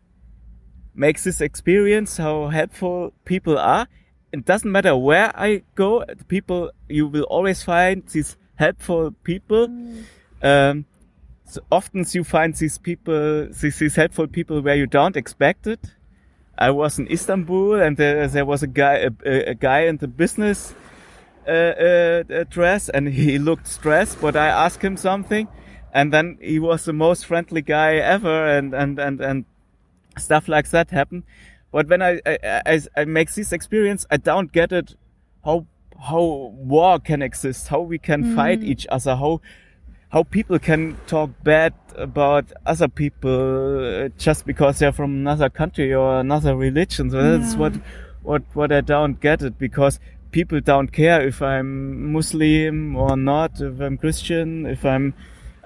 [0.99, 3.87] makes this experience how helpful people are.
[4.33, 9.69] It doesn't matter where I go, people you will always find these helpful people.
[10.43, 10.85] Um,
[11.45, 15.79] so often you find these people, these, these helpful people where you don't expect it.
[16.57, 20.09] I was in Istanbul and there, there was a guy, a, a, guy in the
[20.09, 20.75] business
[21.47, 25.47] uh, uh, dress and he looked stressed, but I asked him something
[25.93, 29.45] and then he was the most friendly guy ever and, and, and, and
[30.19, 31.23] stuff like that happen.
[31.71, 34.95] But when I, I, I, I make this experience, I don't get it
[35.45, 35.65] how,
[35.99, 38.35] how war can exist, how we can mm.
[38.35, 39.41] fight each other, how,
[40.09, 45.93] how people can talk bad about other people uh, just because they're from another country
[45.93, 47.11] or another religion.
[47.11, 47.73] So that's what,
[48.23, 49.99] what, what I don't get it because
[50.31, 55.13] people don't care if I'm Muslim or not, if I'm Christian, if I'm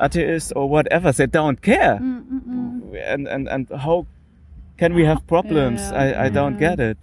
[0.02, 1.12] atheist or whatever.
[1.12, 2.00] They don't care.
[2.02, 4.08] Mm, mm, and, and, and how
[4.78, 5.82] can we have problems?
[5.82, 6.98] Yeah, I, I don't get it.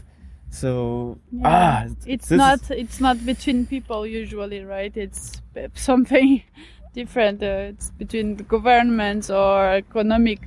[0.51, 1.43] So, Yeah.
[1.45, 5.41] ah, it's not is- it's not between people usually right it's
[5.75, 6.43] something
[6.95, 10.41] different uh, it's between the governments or economic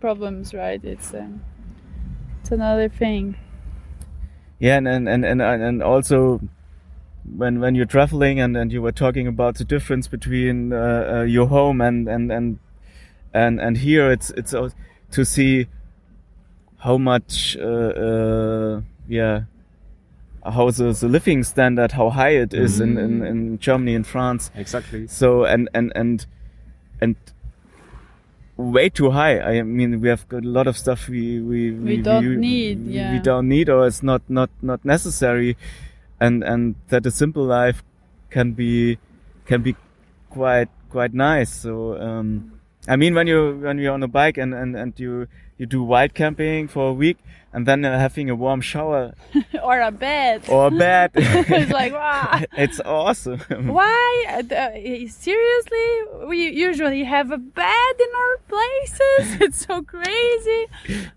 [0.00, 1.28] problems right it's uh,
[2.40, 3.36] it's another thing
[4.58, 6.40] Yeah, and and and and, and also
[7.36, 11.22] when when you're traveling and and you were talking about the difference between uh, uh,
[11.22, 12.58] your home and and and
[13.32, 14.54] and and here, it's it's
[15.10, 15.66] to see
[16.84, 19.42] how much uh, uh, yeah
[20.44, 24.50] how the, the living standard how high it is in, in in Germany and France.
[24.54, 25.06] Exactly.
[25.08, 26.26] So and and and
[27.00, 27.16] and
[28.56, 29.40] way too high.
[29.40, 32.92] I mean, we have got a lot of stuff we we We don't need, we-
[32.94, 33.12] yeah.
[33.12, 35.56] we don't need, or it's not not not necessary,
[36.20, 37.82] and and that a simple life
[38.30, 38.98] can be
[39.46, 39.74] can be
[40.30, 41.50] quite quite nice.
[41.50, 42.53] So um,
[42.86, 45.26] I mean, when you when you're on a bike and and and you
[45.58, 47.18] you do wild camping for a week
[47.52, 49.14] and then uh, having a warm shower.
[49.62, 50.42] Or a bed.
[50.48, 53.40] Or a bed, it's like wow it's awesome.
[53.68, 54.24] why?
[54.28, 54.70] Uh, uh,
[55.08, 55.88] seriously?
[56.26, 59.40] We usually have a bed in our places.
[59.40, 60.66] It's so crazy.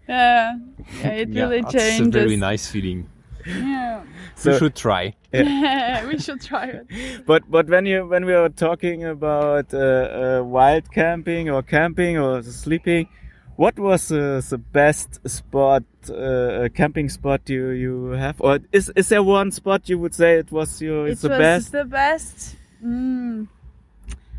[0.07, 0.59] Yeah,
[1.01, 3.09] yeah it really that's changes a very nice feeling.
[3.47, 4.03] Yeah
[4.35, 5.13] So- you should try.
[5.33, 6.05] Yeah.
[6.09, 10.43] we should try it but but when you when we are talking about uh, uh,
[10.43, 13.07] wild camping or camping or sleeping,
[13.57, 19.09] what was uh, the best spot, uh, camping spot you you have, or is is
[19.09, 21.71] there one spot you would say it was your it's it the was best?
[21.71, 22.55] the best.
[22.83, 23.47] Mm.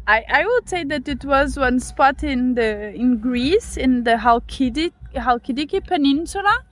[0.07, 4.17] I I would say that it was one spot in the in Greece in the
[4.17, 6.65] Halkidiki, Halkidiki Peninsula.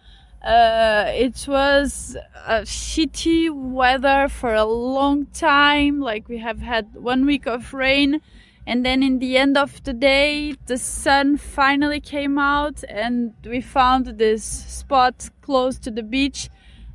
[0.43, 2.17] Uh, it was
[2.47, 6.01] a shitty weather for a long time.
[6.01, 8.21] Like we have had one week of rain,
[8.67, 13.61] and then in the end of the day, the sun finally came out, and we
[13.61, 16.49] found this spot close to the beach,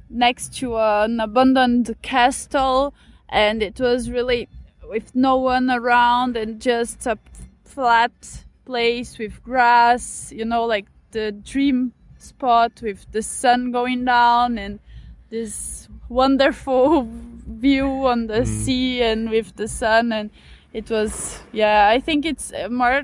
[0.10, 2.94] next to an abandoned castle,
[3.28, 4.48] and it was really
[4.90, 7.18] with no one around and just a
[7.64, 10.32] flat place with grass.
[10.34, 14.80] You know, like the dream spot with the sun going down and
[15.30, 17.08] this wonderful
[17.48, 20.30] view on the sea and with the sun and
[20.74, 23.04] it was yeah i think it's uh, more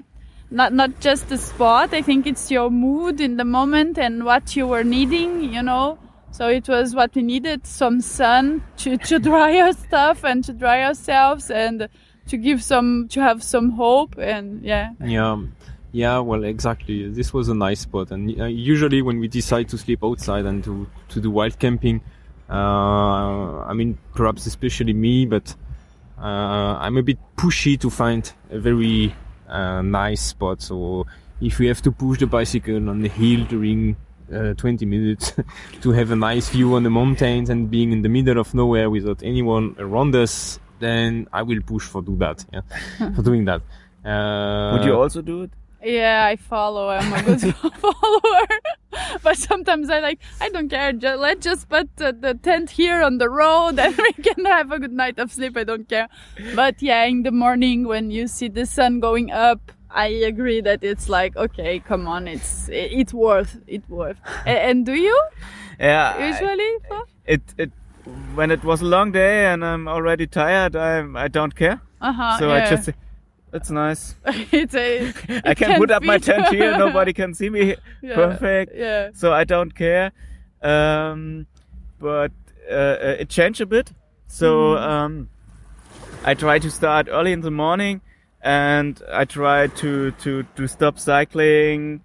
[0.51, 4.55] not not just the spot i think it's your mood in the moment and what
[4.55, 5.97] you were needing you know?
[6.31, 10.53] So it was what we needed some sun to, to dry our stuff and to
[10.53, 11.89] dry ourselves and
[12.27, 14.91] to give some to have some hope and yeah.
[15.03, 15.37] Yeah,
[15.91, 16.19] yeah.
[16.19, 17.09] Well, exactly.
[17.09, 20.63] This was a nice spot, and uh, usually when we decide to sleep outside and
[20.63, 22.01] to to do wild camping,
[22.49, 25.55] uh, I mean, perhaps especially me, but
[26.17, 29.13] uh, I'm a bit pushy to find a very
[29.47, 30.61] uh, nice spot.
[30.61, 31.05] So
[31.41, 33.95] if we have to push the bicycle on the hill during
[34.33, 35.33] uh, 20 minutes
[35.81, 38.89] to have a nice view on the mountains and being in the middle of nowhere
[38.89, 42.45] without anyone around us, then I will push for do that.
[42.51, 42.61] Yeah,
[43.15, 43.61] for doing that.
[44.05, 45.51] Uh, Would you also do it?
[45.87, 46.89] Yeah, I follow.
[46.89, 48.47] I'm a good follower.
[49.23, 50.91] but sometimes I like, I don't care.
[50.91, 54.71] Just, let's just put uh, the tent here on the road and we can have
[54.71, 55.55] a good night of sleep.
[55.55, 56.09] I don't care.
[56.55, 60.83] But yeah, in the morning when you see the sun going up, I agree that
[60.83, 64.17] it's like, okay, come on, it's it, it's worth it worth.
[64.45, 65.17] A- and do you
[65.79, 66.27] Yeah.
[66.27, 66.71] Usually?
[66.87, 67.01] Flo?
[67.25, 67.71] it it
[68.35, 71.79] when it was a long day and I'm already tired, I I don't care.
[72.01, 72.39] Uh-huh.
[72.39, 72.55] So yeah.
[72.65, 72.89] I just
[73.53, 74.15] it's nice.
[74.25, 75.07] it's a,
[75.45, 76.77] I it can put up my tent here.
[76.77, 77.75] Nobody can see me.
[78.01, 78.73] Yeah, Perfect.
[78.75, 79.09] Yeah.
[79.13, 80.11] So I don't care.
[80.61, 81.47] Um,
[81.99, 82.31] but
[82.69, 83.91] uh, it changed a bit.
[84.27, 84.83] So Mm-hmm.
[84.91, 85.29] um,
[86.25, 88.01] I try to start early in the morning,
[88.41, 92.01] and I try to to to stop cycling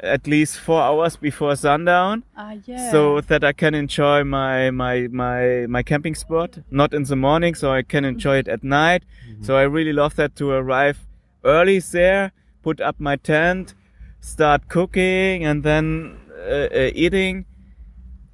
[0.00, 2.90] at least four hours before sundown Ah, yeah.
[2.90, 6.58] so that I can enjoy my my my my camping spot.
[6.70, 9.02] Not in the morning, so I can enjoy it at night.
[9.42, 10.98] So I really love that to arrive
[11.44, 12.32] early there,
[12.62, 13.74] put up my tent,
[14.20, 16.16] start cooking, and then
[16.48, 17.44] uh, uh, eating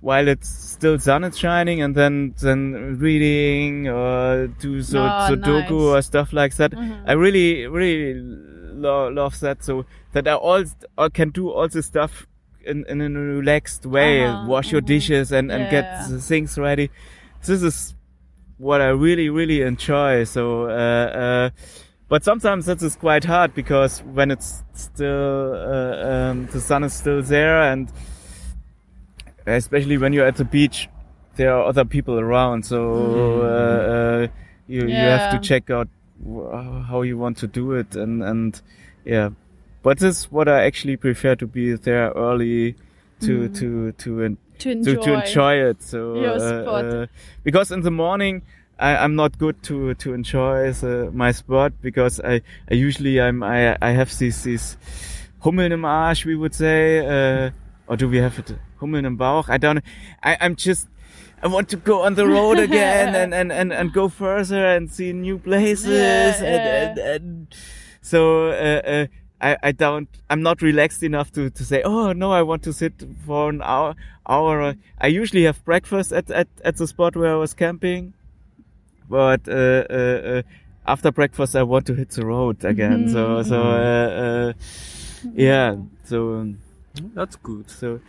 [0.01, 5.71] while it's still sun is shining, and then then reading or do so Oh, sudoku
[5.71, 5.71] nice.
[5.73, 6.71] or stuff like that.
[6.73, 7.03] Mhm.
[7.07, 8.15] I really really
[8.73, 9.63] lo- love that.
[9.65, 10.65] So that I all
[10.99, 12.27] I can do all the stuff
[12.65, 14.87] in, in a relaxed way, Uh-huh, wash your mhm.
[14.87, 16.91] dishes and, and get the things ready.
[17.45, 17.95] This is
[18.59, 20.25] what I really, really enjoy.
[20.25, 21.51] So, uh, uh,
[22.09, 26.93] but sometimes that is quite hard because when it's still, uh, um, the sun is
[26.93, 27.91] still there and
[29.47, 30.89] especially when you're at the beach,
[31.37, 32.67] there are other people around.
[32.67, 34.27] So, uh, uh,
[34.67, 35.89] you, you have to check out
[36.25, 38.61] how you want to do it and, and
[39.05, 39.31] yeah.
[39.83, 42.75] But this is what I actually prefer to be there early
[43.21, 44.95] to, to, to, en- to enjoy.
[44.95, 45.83] to, to enjoy it.
[45.83, 47.07] So uh, uh,
[47.43, 48.43] because in the morning
[48.79, 52.41] I, I'm not good to to enjoy the, my spot because I,
[52.71, 54.77] I usually I'm I I have these these
[55.43, 57.51] Hummeln im Arsch we would say uh,
[57.87, 59.83] or do we have it Hummeln im Bauch I don't.
[60.23, 60.89] I I'm just
[61.43, 64.91] I want to go on the road again and, and, and, and go further and
[64.91, 66.89] see new places Yeah, and, yeah.
[66.91, 67.55] and, and
[68.03, 69.07] so uh, uh,
[69.41, 72.73] I, I don't I'm not relaxed enough to, to say oh no I want to
[72.73, 72.93] sit
[73.27, 73.95] for an hour
[74.29, 78.13] hour I usually have breakfast at, at, at the spot where I was camping
[79.09, 79.53] but uh,
[79.91, 80.43] uh, uh,
[80.87, 83.67] after breakfast I want to hit the road again so so uh,
[84.25, 84.53] uh,
[85.35, 86.59] yeah so um,
[87.15, 87.71] That's good.
[87.71, 88.01] so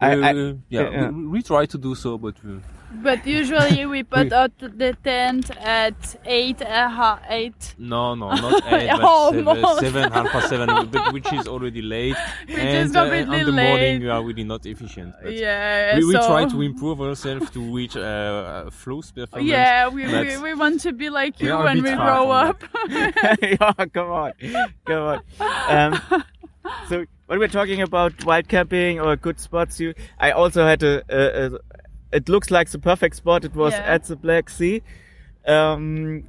[0.00, 1.08] I, I Uh, yeah, yeah.
[1.10, 2.58] We, we try to do so, but uh,
[3.02, 7.74] But usually we put out the tent at eight, uh, ha- eight.
[7.78, 9.80] no, no, not eight, but Almost.
[9.80, 12.16] seven, seven, half past seven, but which is already late.
[12.46, 14.02] Which and is completely on the morning late.
[14.02, 15.14] we are really not efficient.
[15.22, 15.96] But Yeah.
[15.98, 19.50] we, we so, try to improve ourselves to reach uh, Flo's performance.
[19.50, 21.96] Yeah, we, we, we want to be like We you are a when bit we
[21.96, 23.40] far grow from up.
[23.42, 24.32] yeah, come on,
[24.86, 25.20] come on.
[25.68, 26.24] Um,
[26.88, 31.02] so when we're talking about wild camping or good spots, you, I also had a,
[31.08, 31.58] a, a
[32.16, 33.44] it looks like the perfect spot.
[33.44, 33.94] It was Yeah.
[33.94, 34.82] at the Black Sea.
[35.46, 36.24] Um,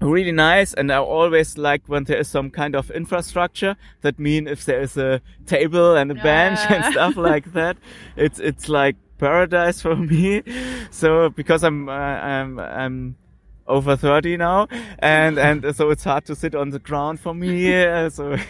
[0.00, 3.76] really nice, and I always like when there is some kind of infrastructure.
[4.02, 7.76] That mean if there is a table and a bench and stuff like that,
[8.16, 10.42] it's it's like paradise for me.
[10.90, 13.16] So because I'm uh, I'm I'm
[13.66, 14.66] over 30 now,
[15.00, 17.70] and and so it's hard to sit on the ground for me.
[18.10, 18.36] so.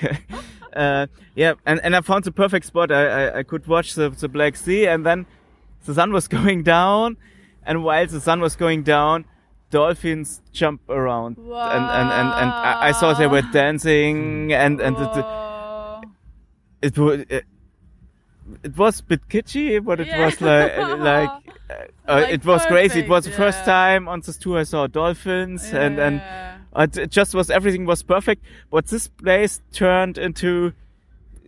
[0.77, 2.93] Uh, yeah, and, and I found the perfect spot.
[2.93, 5.27] I, I, I could watch the, the Black Sea, and then
[5.89, 7.17] the sun was going down,
[7.69, 9.25] and while the sun was going down,
[9.71, 12.51] dolphins jump around, and and and, and
[12.89, 16.01] I, saw they were dancing, and and it, Whoa.
[16.83, 17.45] it was it,
[18.63, 20.25] it was a bit kitschy, but it Yeah.
[20.25, 20.77] was like
[21.11, 21.31] like,
[21.71, 21.75] uh,
[22.09, 23.01] uh, Like it was crazy.
[23.01, 26.21] It was the perfect, first time on this tour I saw dolphins, and and
[26.77, 28.41] uh, it it just was everything was perfect.
[28.71, 30.73] But this place turned into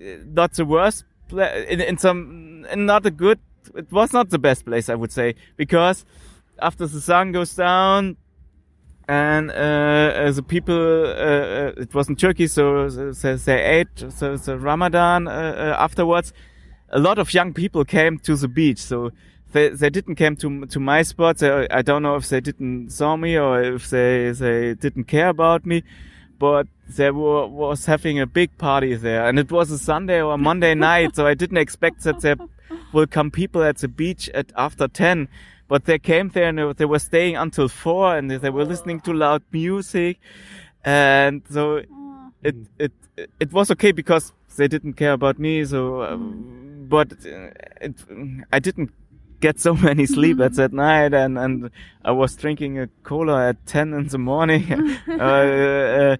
[0.00, 0.02] uh,
[0.38, 3.38] not the worst pla in, in some in not a good.
[3.74, 6.04] It was not the best place, I would say, because
[6.60, 8.16] after the sun goes down,
[9.10, 14.04] and uh, uh, the people uh, uh, it was in Turkey, so they, they ate
[14.10, 16.32] so the Ramadan uh, uh, afterwards.
[16.90, 19.10] A lot of young people came to the beach, so
[19.52, 21.38] they they didn't come to to my spot.
[21.38, 25.28] They, I don't know if they didn't saw me or if they they didn't care
[25.28, 25.82] about me,
[26.38, 30.34] but they were was having a big party there, and it was a Sunday or
[30.34, 32.36] a Monday night, so I didn't expect that there
[32.92, 35.28] will come people at the beach at after ten.
[35.68, 39.12] But they came there and they, were staying until four, and they, were listening to
[39.12, 40.18] loud music,
[40.84, 41.82] and so
[42.42, 42.92] it it
[43.38, 45.64] it was okay because they didn't care about me.
[45.64, 47.94] So, um, but uh, it,
[48.52, 48.90] I didn't
[49.40, 51.70] get so many sleep at that night, and and
[52.04, 54.72] I was drinking a cola at ten in the morning.
[55.08, 56.16] uh, uh,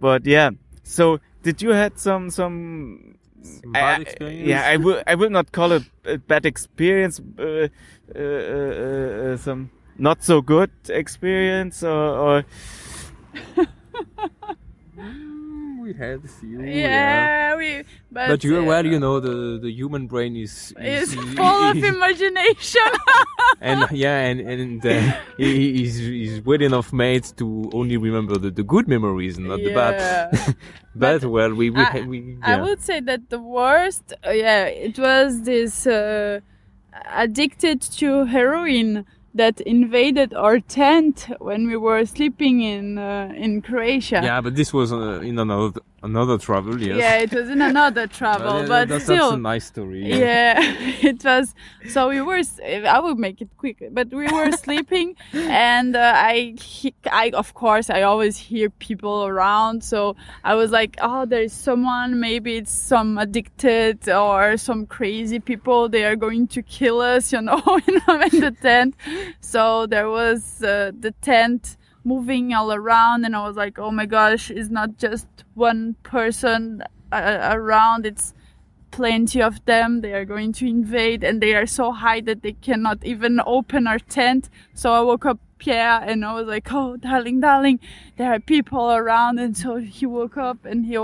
[0.00, 0.50] but yeah,
[0.82, 3.18] so did you had some some?
[3.62, 5.02] Some I- I- yeah, I will.
[5.06, 7.20] I will not call it a bad experience.
[7.38, 7.68] Uh,
[8.14, 12.44] uh, uh, uh, some not so good experience, or, or
[15.86, 16.58] we had a few.
[16.62, 17.68] yeah, we.
[18.10, 21.76] But, But you uh, well, you know, the the human brain is is full of
[21.94, 22.90] imagination.
[23.60, 28.50] and yeah, and and uh, he, he's he's well enough made to only remember the,
[28.50, 29.94] the good memories, not the bad.
[30.00, 30.52] Yeah.
[31.04, 34.98] but well, we we, I- we I would say that the worst, uh, yeah, it
[34.98, 36.40] was this uh,
[37.24, 39.04] addicted to heroin
[39.36, 44.20] that invaded our tent when we were sleeping in uh, in Croatia.
[44.24, 46.80] yeah, but this was uh, in another another travel.
[46.80, 46.98] Yes.
[46.98, 49.30] Yeah, it was in another travel, Uh, but that's, still.
[49.30, 50.02] that's a nice story.
[50.08, 50.54] yeah
[51.10, 51.54] it was
[51.88, 52.40] so we were
[52.96, 56.54] I will make it quick but we were sleeping and uh, i
[57.10, 62.20] i of course i always hear people around so i was like oh there's someone
[62.20, 67.40] maybe it's some addicted or some crazy people they are going to kill us you
[67.40, 67.94] know in
[68.32, 68.94] in the tent
[69.40, 71.76] so there was uh, the tent
[72.06, 76.82] moving all around and i was like oh my gosh it's not just one person
[77.12, 78.32] uh, around it's
[78.96, 80.00] plenty of them.
[80.00, 83.86] They are going to invade and they are so high that they cannot even open
[83.86, 84.48] our tent.
[84.72, 87.78] So I woke up Pierre and I was like, oh, darling, darling,
[88.16, 89.38] there are people around.
[89.38, 90.96] And so he woke up and he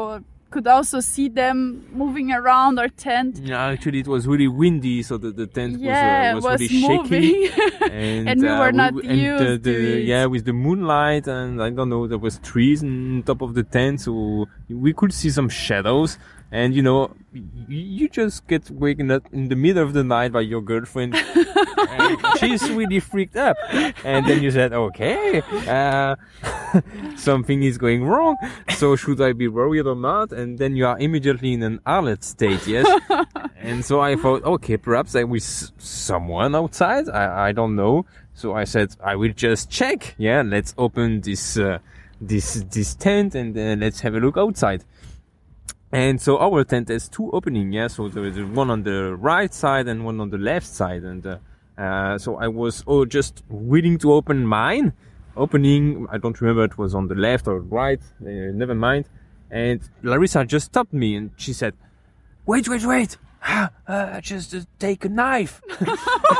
[0.53, 3.38] could also see them moving around our tent.
[3.42, 6.70] Yeah, actually, it was really windy, so the, the tent Yeah, was, uh, was was,
[6.70, 7.22] really moving.
[7.22, 7.62] shaky.
[8.03, 10.05] And, And we uh, were not and used the, to it.
[10.12, 13.64] Yeah, with the moonlight, and I don't know, there was trees on top of the
[13.64, 16.18] tent, so we could see some shadows.
[16.53, 17.11] And you know,
[17.66, 21.14] you just get waken up in the middle of the night by your girlfriend.
[21.88, 23.57] and she's really freaked up.
[24.05, 26.16] And then you said, okay, uh,
[27.16, 28.36] something is going wrong.
[28.76, 30.32] So should I be worried or not?
[30.32, 32.86] And then you are immediately in an alert state, yes?
[33.57, 37.09] and so I thought, okay, perhaps there was someone outside.
[37.09, 38.05] I, I don't know.
[38.34, 40.14] So I said, I will just check.
[40.18, 41.78] Yeah, let's open this, uh,
[42.20, 44.84] this, this tent and uh, let's have a look outside.
[45.93, 47.86] And so our tent has two openings, yeah.
[47.86, 51.03] So there is one on the right side and one on the left side.
[51.03, 51.38] And uh,
[51.76, 54.95] uh, so I was oh just willing to open mine.
[55.36, 58.01] Opening, I don't remember it was on the left or right.
[58.20, 59.07] Uh, never mind.
[59.51, 61.74] And Larissa just stopped me and she said,
[62.47, 63.18] "Wait, wait, wait!
[63.45, 65.61] Ah, uh, just uh, take a knife."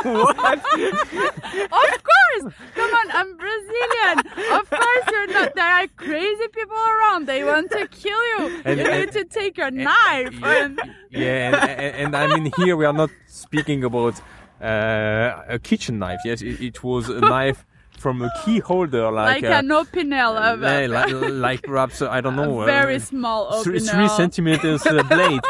[0.03, 0.37] what?
[0.57, 2.53] of course!
[2.75, 4.19] Come on, I'm Brazilian.
[4.59, 5.55] Of course you're not.
[5.55, 7.27] There are crazy people around.
[7.27, 8.61] They want to kill you.
[8.65, 10.33] And- you and- need to take your knife.
[10.43, 10.79] And
[11.09, 14.19] yeah, and, and, and I mean here we are not speaking about
[14.61, 16.19] uh, a kitchen knife.
[16.25, 17.65] Yes, it, it was a knife
[18.03, 21.11] from a key holder, like, like uh, an opinel of a, like,
[21.47, 23.91] like perhaps uh, I don't know, a very uh, small three, opinel.
[23.93, 25.41] three centimeters uh, blade.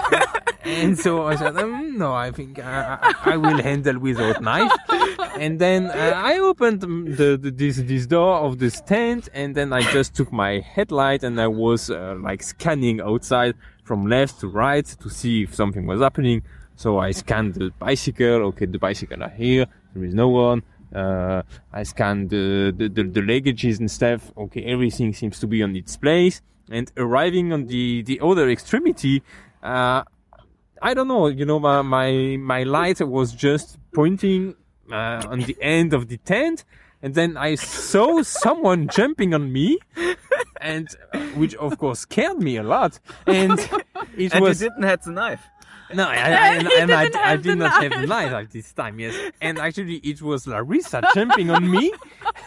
[0.64, 4.72] and so I said, um, no, I think I, I I will handle without knife.
[5.38, 9.54] And then uh, I opened um, the, the this this door of this tent, and
[9.54, 14.40] then I just took my headlight and I was uh, like scanning outside from left
[14.40, 16.42] to right to see if something was happening.
[16.74, 18.38] So I scanned the bicycle.
[18.50, 19.66] Okay, the bicycle are here.
[19.94, 20.62] There is no one.
[20.94, 24.32] Uh, I scanned the, the, the, the luggages and stuff.
[24.36, 26.42] Okay, everything seems to be on its place.
[26.70, 29.22] And arriving on the, the other extremity,
[29.62, 30.04] uh,
[30.80, 34.54] I don't know, you know, my, my, my light was just pointing,
[34.90, 36.64] uh, on the end of the tent.
[37.02, 39.78] And then I saw someone jumping on me
[40.60, 43.00] and, uh, which of course scared me a lot.
[43.26, 43.58] And
[44.16, 45.40] it And was, you didn't have the knife.
[45.94, 46.18] No, I, I,
[46.56, 48.08] and, and I, I did not have the knife.
[48.08, 49.14] knife at this time, yes.
[49.40, 51.92] And actually, it was Larissa jumping on me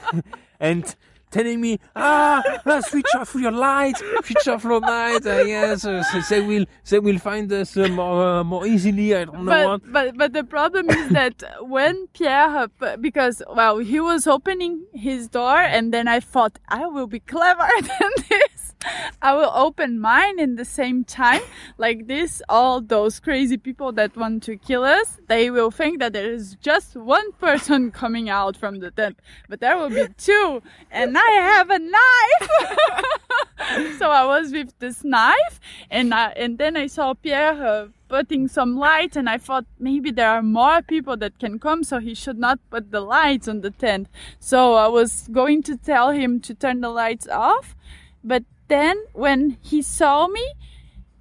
[0.60, 0.96] and
[1.32, 5.26] telling me, ah, ah, switch off your light, switch off your light.
[5.26, 9.14] Uh, yes, uh, they will, they will find us uh, more, uh, more easily.
[9.16, 9.82] I don't know what.
[9.84, 12.68] but, but but the problem is that when Pierre,
[13.02, 17.68] because well, he was opening his door, and then I thought I will be clever
[17.82, 18.75] than this.
[19.22, 21.42] I will open mine in the same time,
[21.78, 22.42] like this.
[22.50, 26.56] All those crazy people that want to kill us, they will think that there is
[26.62, 29.20] just one person coming out from the tent,
[29.50, 30.62] but there will be two,
[30.92, 33.98] and I have a knife.
[34.00, 35.60] so I was with this knife,
[35.90, 40.12] and I, and then I saw Pierre uh, putting some light, and I thought maybe
[40.12, 43.62] there are more people that can come, so he should not put the lights on
[43.62, 44.08] the tent.
[44.40, 47.76] So I was going to tell him to turn the lights off,
[48.24, 50.54] but then when he saw me,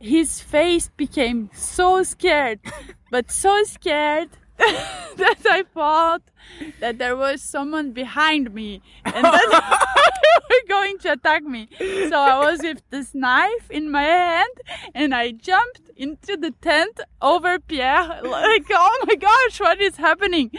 [0.00, 2.60] his face became so scared,
[3.10, 6.22] but so scared that I thought
[6.80, 9.48] that there was someone behind me and that
[10.50, 11.68] they were going to attack me.
[11.78, 14.56] So I was with this knife in my hand
[14.94, 20.50] and I jumped into the tent over Pierre, like, oh my gosh, what is happening?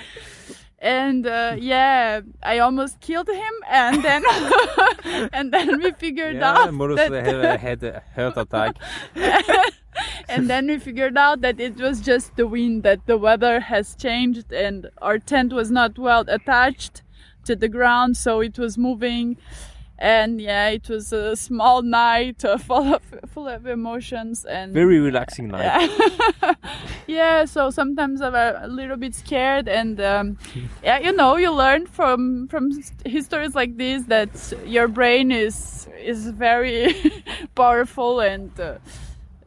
[0.85, 4.23] And uh, yeah, I almost killed him, and then
[5.33, 8.75] and then we figured Yeah, out Morris that had, had a heart attack.
[10.29, 13.95] and then we figured out that it was just the wind that the weather has
[13.95, 17.01] changed and our tent was not well attached
[17.45, 19.37] to the ground so it was moving
[19.97, 24.99] and yeah it was a small night uh, full of full of emotions and Very
[24.99, 25.63] relaxing night.
[25.63, 26.53] yeah
[27.07, 30.37] yeah so sometimes i'm a a little bit scared and um,
[30.83, 32.71] yeah you know you learn from from
[33.05, 36.93] histories like this that your brain is is very
[37.55, 38.77] powerful and uh,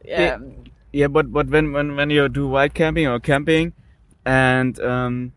[0.05, 0.37] yeah, Yeah.
[0.91, 3.73] Yeah, but but when when when you do wild camping or camping,
[4.25, 5.33] and um,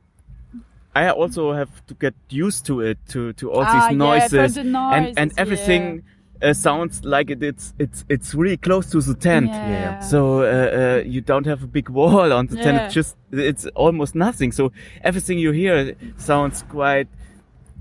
[0.94, 4.54] I also have to get used to it to to all Ah, these yeah, noises,
[4.54, 6.02] for the and and noises, everything
[6.42, 9.48] uh, sounds like it, it's it's it's really close to the tent.
[9.48, 10.00] Yeah.
[10.00, 12.76] So uh, uh, you don't have a big wall on the tent.
[12.76, 12.84] Yeah.
[12.86, 14.52] It's just it's almost nothing.
[14.52, 14.72] So
[15.02, 17.08] everything you hear sounds quite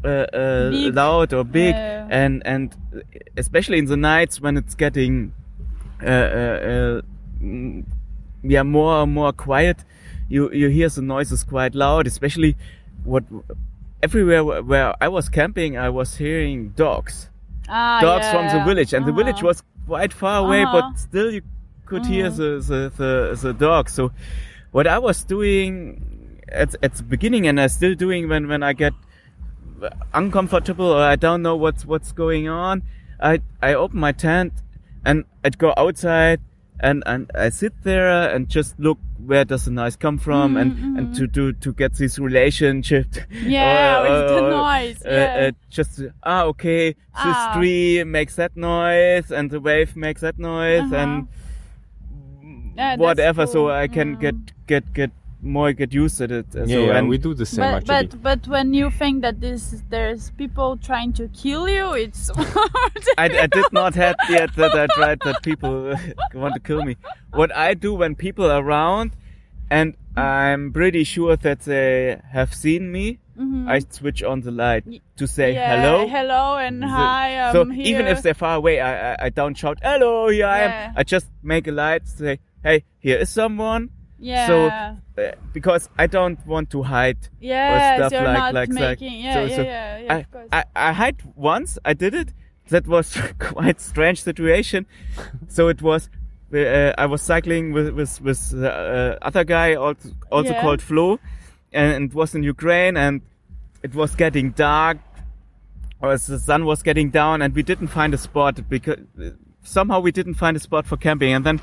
[0.06, 2.08] uh, uh, loud or big, Yeah.
[2.10, 2.76] and and
[3.38, 5.34] especially in the nights when it's getting
[6.02, 7.02] uh, uh, uh,
[7.44, 7.84] mm,
[8.44, 9.84] yeah more more quiet,
[10.30, 12.08] you you hear the noises quite loud.
[12.08, 12.56] Especially
[13.04, 13.24] what
[14.04, 17.30] everywhere where- I was camping, I was hearing dogs
[17.70, 19.48] Ah, dogs from the village, and the village Uh-huh.
[19.48, 20.82] was quite far away, Uh-huh.
[20.92, 21.42] but still you
[21.86, 23.94] could hear the, the, the, the dogs.
[23.94, 24.12] So
[24.72, 28.74] what I was doing at, at the beginning, and I'm still doing when, when I
[28.74, 28.94] get
[30.14, 32.84] uncomfortable or I don't know what's what's going on,
[33.20, 34.54] I I open my tent
[35.06, 36.40] and I'd go outside
[36.82, 40.98] and and I sit there and just look where does the noise come from and
[40.98, 43.06] and to to to get this relationship
[43.46, 45.48] Yeah, with the noise, uh, yeah.
[45.48, 47.54] uh, just ah okay this Ah.
[47.56, 50.96] tree makes that noise and the wave makes that noise Uh-huh.
[51.04, 51.28] and
[52.76, 53.70] Yeah, that's whatever so.
[53.70, 54.36] I can get
[54.68, 55.12] get get
[55.42, 57.90] more get used to it uh, Yeah, so, yeah, and we do the same But,
[57.90, 58.08] actually.
[58.08, 62.30] but but when you think that this there's people trying to kill you, it's
[63.18, 65.98] I, I did not have yet that I tried that people uh,
[66.34, 66.98] want to kill me.
[67.34, 69.16] What I do when people are around,
[69.70, 73.68] and I'm pretty sure that they have seen me, mm-hmm.
[73.68, 74.84] I switch on the light
[75.18, 76.08] to say yeah, hello.
[76.08, 77.40] hello and So- hi.
[77.48, 77.86] I'm so here.
[77.86, 80.30] even if they're far away, I, I, I don't shout hello.
[80.30, 80.94] Here I am.
[80.98, 83.90] I just make a light, to say hey, here is someone.
[84.22, 88.70] Yeah, So uh, because I don't want to hide yes, stuff you're like- not like
[88.70, 89.14] making.
[89.26, 90.48] Yeah, So- yeah, so yeah, yeah, I, of course.
[90.52, 91.78] I, I hide once.
[91.84, 92.30] I did it.
[92.70, 93.08] That was
[93.40, 94.86] quite strange situation.
[95.48, 96.10] so it was.
[96.54, 100.62] Uh, I was cycling with with with uh, other guy, also also Yeah.
[100.62, 101.20] called Flo,
[101.74, 103.22] and it was in Ukraine, and
[103.84, 104.98] it was getting dark,
[106.02, 109.00] or the sun was getting down, and we didn't find a spot because
[109.64, 111.60] somehow we didn't find a spot for camping, and then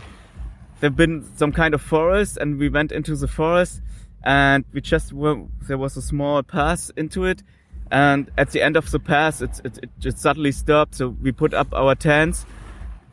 [0.81, 3.83] there've been some kind of forest and we went into the forest
[4.24, 7.43] and we just were, there was a small pass into it.
[7.91, 11.33] And at the end of the pass it, it, it just suddenly stopped so we
[11.33, 12.47] put up our tents.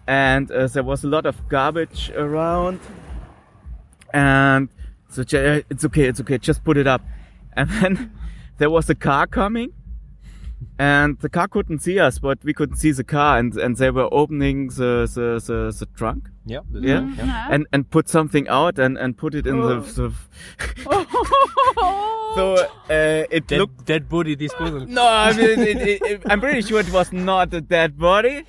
[0.08, 2.80] And uh, there was a lot of garbage around.
[4.14, 4.70] And
[5.10, 7.02] so it's okay it's okay just put it up.
[7.54, 8.12] And then
[8.58, 9.74] there was a car coming
[10.80, 13.90] and the car couldn't see us, but we couldn't see the car and, and they
[13.92, 16.60] were opening the, the, the, the trunk Yeah.
[16.72, 17.14] the- Yeah.
[17.18, 17.48] Yeah.
[17.52, 19.80] and, and put something out and, and put it in Oh.
[19.80, 20.14] the, the
[22.36, 22.56] so
[22.90, 24.86] uh, it Dead, looked dead body disposal.
[24.88, 28.44] no, I mean, it, it, it, I'm pretty sure it was not a dead body.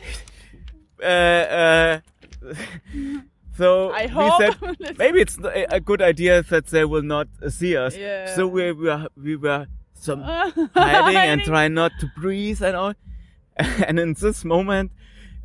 [1.03, 2.01] Uh, uh,
[3.57, 4.41] so I we hope.
[4.41, 7.97] said maybe it's a a good idea that they will not see us.
[7.97, 8.35] Yeah.
[8.35, 9.67] So we were we were
[10.07, 10.23] some
[10.75, 12.95] hiding and trying not to breathe and all.
[13.89, 14.93] And in this moment,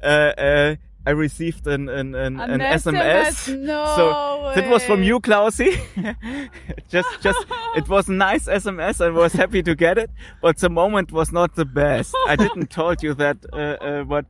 [0.03, 3.47] uh, uh, I received an an, an, An SMS?
[3.47, 3.59] SMS.
[3.59, 4.05] No so
[4.55, 5.72] that was from you, Klausi.
[6.89, 7.39] just just
[7.76, 9.01] it was a nice SMS.
[9.03, 10.09] I was happy to get it,
[10.41, 12.14] but the moment was not the best.
[12.28, 14.26] I didn't told you that, uh, uh, but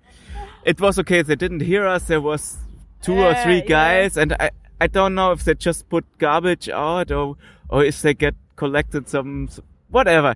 [0.64, 1.22] it was okay.
[1.24, 2.04] They didn't hear us.
[2.06, 2.58] There was
[3.02, 3.76] two or Yeah, three yeah.
[3.78, 7.36] guys, and I I don't know if they just put garbage out or
[7.70, 9.50] or if they get collected some
[9.92, 10.36] whatever.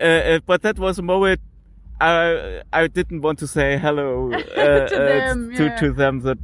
[0.00, 1.40] Uh, uh, but that was a moment.
[2.00, 5.76] I I didn't want to say hello uh, To uh, them, to yeah.
[5.76, 6.20] to them.
[6.22, 6.38] That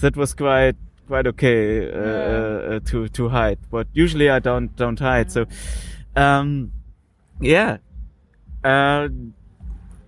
[0.00, 2.78] that was quite quite okay uh, Yeah.
[2.86, 3.58] to to hide.
[3.70, 5.30] But usually I don't don't hide.
[5.30, 5.46] So,
[6.16, 6.72] um,
[7.40, 7.78] yeah.
[8.64, 9.08] Uh,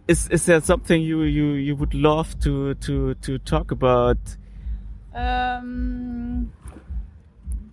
[0.09, 4.19] is is there something you you you would love to to to talk about?
[5.15, 6.53] Um,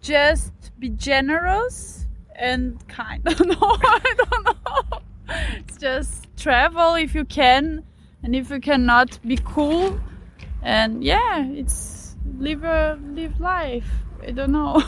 [0.02, 2.07] just be generous
[2.38, 3.24] and kind.
[3.46, 5.00] no, I don't know.
[5.58, 7.84] It's just travel if you can,
[8.24, 10.00] and if you cannot, be cool.
[10.62, 13.88] And yeah, it's live a live life.
[14.26, 14.82] I don't know.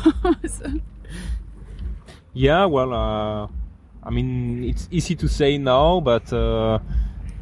[0.48, 0.74] So-
[2.34, 3.48] Yeah, well, uh,
[4.04, 6.80] I mean, it's easy to say now, but uh,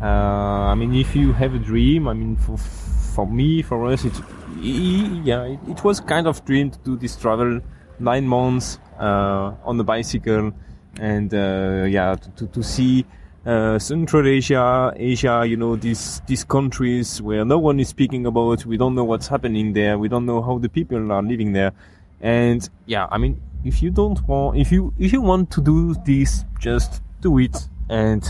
[0.01, 4.05] uh, I mean, if you have a dream, I mean, for for me, for us,
[4.05, 4.21] it's
[4.61, 7.59] e- yeah, it, it was kind of dream to do this travel
[7.99, 10.51] nine months on the bicycle,
[10.99, 13.05] and uh, yeah, to, to, to see.
[13.45, 18.65] Uh, Central Asia, Asia, you know, these these countries where no one is speaking about.
[18.65, 19.97] We don't know what's happening there.
[19.97, 21.71] We don't know how the people are living there.
[22.19, 25.95] And yeah, I mean, if you don't want, if you if you want to do
[26.05, 27.55] this, just do it.
[27.89, 28.21] And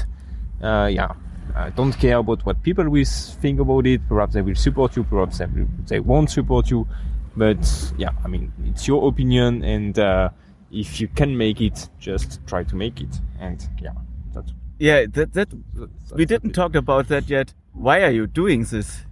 [0.62, 1.14] uh, yeah,
[1.56, 4.02] I don't care about what people will think about it.
[4.08, 5.04] Perhaps they will support you.
[5.04, 6.88] Perhaps they, will, they won't support you.
[7.36, 10.30] But yeah, I mean, it's your opinion, and uh,
[10.72, 13.20] if you can make it, just try to make it.
[13.40, 13.92] And yeah,
[14.34, 14.52] that's.
[14.80, 17.54] Yeah, that that that's we didn't talk about that yet.
[17.74, 19.04] Why are you doing this?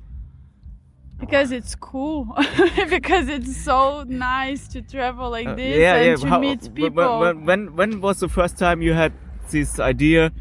[1.20, 2.26] because it's cool.
[2.90, 7.20] because it's so nice to travel like Uh, this and to how- meet when- people.
[7.20, 9.14] When, when when was the first time you had
[9.50, 10.32] this idea?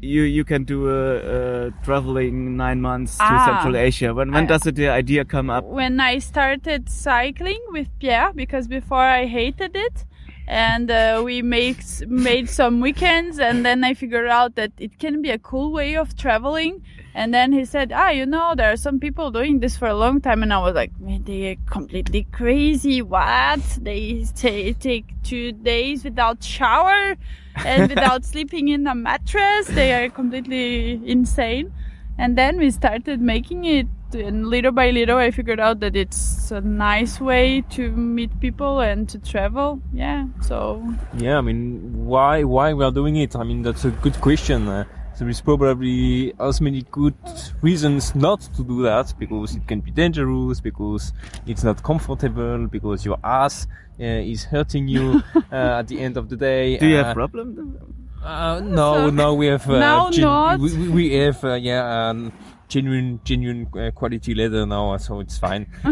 [0.00, 3.46] You you can do a, a traveling nine months to Ah.
[3.46, 4.14] Central Asia.
[4.14, 5.64] When when I- does the idea come up?
[5.64, 10.04] when I started cycling with Pierre, because before I hated it,
[10.46, 15.22] and uh, we made made some weekends, and then I figured out that it can
[15.22, 16.82] be a cool way of traveling.
[17.14, 19.94] And then he said, "Ah, you know, there are some people doing this for a
[19.94, 23.02] long time," and I was like, "Man, they are completely crazy.
[23.02, 23.60] What?
[23.80, 27.16] They ta take two days without shower
[27.64, 29.66] and without sleeping in a mattress.
[29.66, 31.72] They are completely insane."
[32.18, 33.86] And then we started making it,
[34.20, 38.80] and little by little, I figured out that it's a nice way to meet people
[38.80, 39.80] and to travel.
[39.92, 40.82] Yeah, so
[41.16, 43.36] Yeah, I mean, why why we are doing it?
[43.36, 44.68] I mean, that's a good question.
[44.68, 44.84] Uh,
[45.18, 47.14] there is probably as many good
[47.62, 51.12] reasons not to do that because it can be dangerous, because
[51.46, 53.66] it's not comfortable, because your ass
[53.98, 56.76] uh, is hurting you uh, at the end of the day.
[56.78, 57.78] Do you uh, have problem?
[58.22, 60.58] Uh, no, So- no, we have uh, Now not.
[60.60, 62.32] we, we- we have uh, yeah um,
[62.68, 65.66] genuine genuine uh, quality leather now, so it's fine.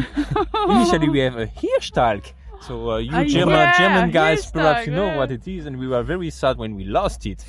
[0.68, 2.32] Initially, we have a Hirschtalg.
[2.66, 5.18] So uh, you Ah, German yeah, German guys, perhaps you know yeah.
[5.18, 7.44] what it is, and we were very sad when we lost it.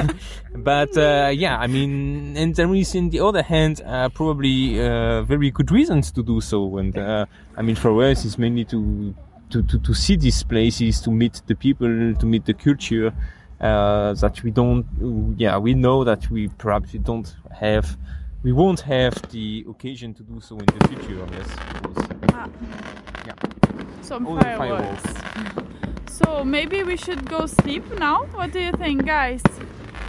[0.56, 5.22] but uh, yeah, I mean, and there is, in the other hand, uh, probably uh,
[5.22, 6.78] very good reasons to do so.
[6.78, 9.14] And uh, I mean, for us, it's mainly to
[9.50, 13.12] to, to, to see these places, to meet the people, to meet the culture
[13.60, 14.86] uh, that we don't.
[15.38, 17.96] Yeah, we know that we perhaps we don't have.
[18.42, 21.48] We won't have the occasion to do so in the future, yes.
[21.82, 22.48] because, ah,
[23.26, 23.32] yeah.
[24.02, 25.04] some All the fireworks.
[26.06, 28.24] So maybe we should go sleep now.
[28.34, 29.40] What do you think, guys?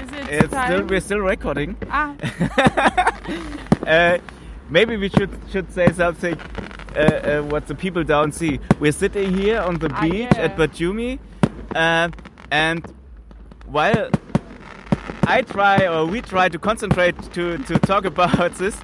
[0.03, 0.71] Is it It's time?
[0.71, 1.75] still we're still recording.
[1.89, 2.15] ah,
[3.87, 4.17] uh,
[4.69, 6.37] maybe we should should say something.
[6.95, 8.59] Uh, uh, what the people down see.
[8.79, 10.45] We're sitting here on the Ah, beach yeah.
[10.45, 11.19] at Batumi,
[11.75, 12.09] uh,
[12.51, 12.85] and
[13.65, 14.09] while
[15.23, 18.79] I try or we try to concentrate to to talk about this,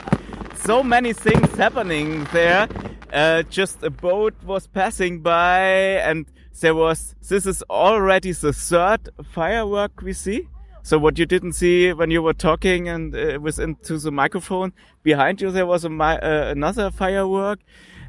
[0.55, 2.67] so many things happening there.
[3.13, 5.59] Uh, just a boat was passing by,
[6.03, 6.25] and
[6.61, 7.15] there was.
[7.27, 10.47] This is already the third firework we see.
[10.83, 14.71] So what you didn't see when you were talking and uh, was into the microphone
[15.01, 17.59] behind you, there was a uh, another firework,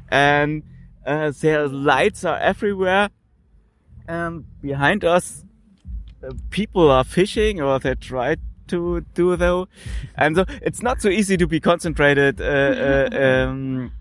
[0.09, 0.61] and
[1.05, 3.09] uh, there lights are everywhere.
[4.07, 5.43] And behind us,
[6.49, 8.37] people are fishing or they try
[8.67, 9.67] to do though,
[10.15, 12.41] and so it's not so easy to be concentrated.
[12.41, 13.09] Uh, uh,
[13.47, 13.91] um,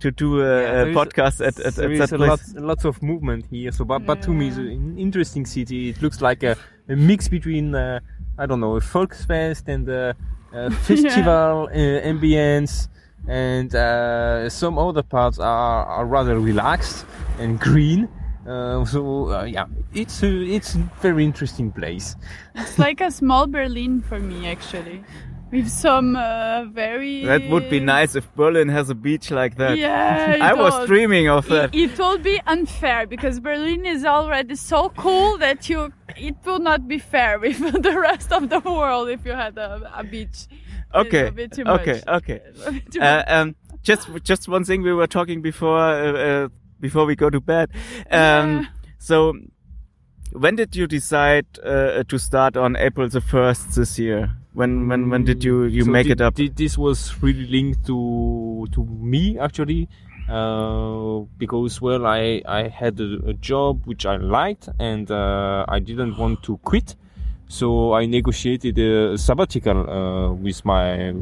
[0.00, 2.16] to do a, Yeah, a there is- podcast at, at, there at is that a
[2.18, 2.54] place.
[2.56, 3.70] lot, lots of movement here.
[3.70, 4.64] So, but, but to me, it's Yeah.
[4.72, 5.90] an interesting city.
[5.90, 6.56] It looks like a,
[6.88, 8.00] a mix between, uh,
[8.36, 10.16] I don't know, a Volksfest and a,
[10.52, 11.76] a festival uh,
[12.12, 12.88] ambience.
[13.28, 17.06] And uh, some other parts are, are rather relaxed
[17.38, 18.08] and green.
[18.46, 22.16] Uh, so uh, yeah, it's a it's a very interesting place.
[22.54, 25.04] It's like a small Berlin for me, actually,
[25.50, 27.24] with some uh, very.
[27.24, 29.78] That would be nice if Berlin has a beach like that.
[29.78, 30.86] Yeah, I it was would.
[30.88, 31.74] dreaming of that.
[31.74, 36.58] It, it will be unfair because Berlin is already so cool that you it will
[36.58, 40.46] not be fair with the rest of the world if you had a, a beach.
[40.94, 41.80] Okay, a bit too much.
[41.88, 42.40] okay, okay.
[42.66, 46.48] A bit too Uh, um, just just one thing we were talking before uh, uh,
[46.82, 47.70] before we go to bed.
[48.10, 48.64] Um, Yeah.
[48.98, 49.32] So,
[50.32, 54.30] when did you decide uh, to start on April the first this year?
[54.54, 56.34] When when when did you you So make it up?
[56.36, 59.88] this was really linked to to me actually,
[60.28, 65.78] uh, because well, I I had a, a job which I liked and uh, I
[65.80, 66.96] didn't want to quit,
[67.48, 71.14] so I negotiated a sabbatical uh, with my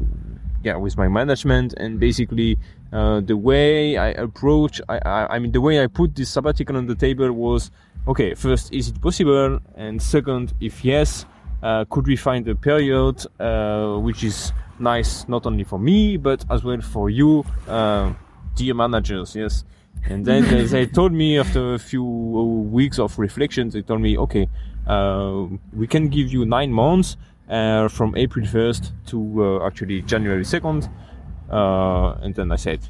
[0.64, 2.58] yeah with my management and basically
[2.93, 6.76] uh, the way I approach I, I I mean the way I put this sabbatical
[6.76, 7.70] on the table was
[8.09, 9.61] okay first is it possible?
[9.76, 11.24] And second if yes
[11.62, 16.45] uh, could we find a period uh, which is nice not only for me but
[16.51, 18.12] as well for you uh,
[18.55, 19.64] dear managers yes?
[20.09, 24.16] And then they, they told me after a few weeks of reflection they told me
[24.18, 24.49] okay
[24.86, 27.16] uh, we can give you nine months
[27.51, 30.88] uh, from April 1st to uh, actually January 2nd
[31.51, 32.80] uh, and then I said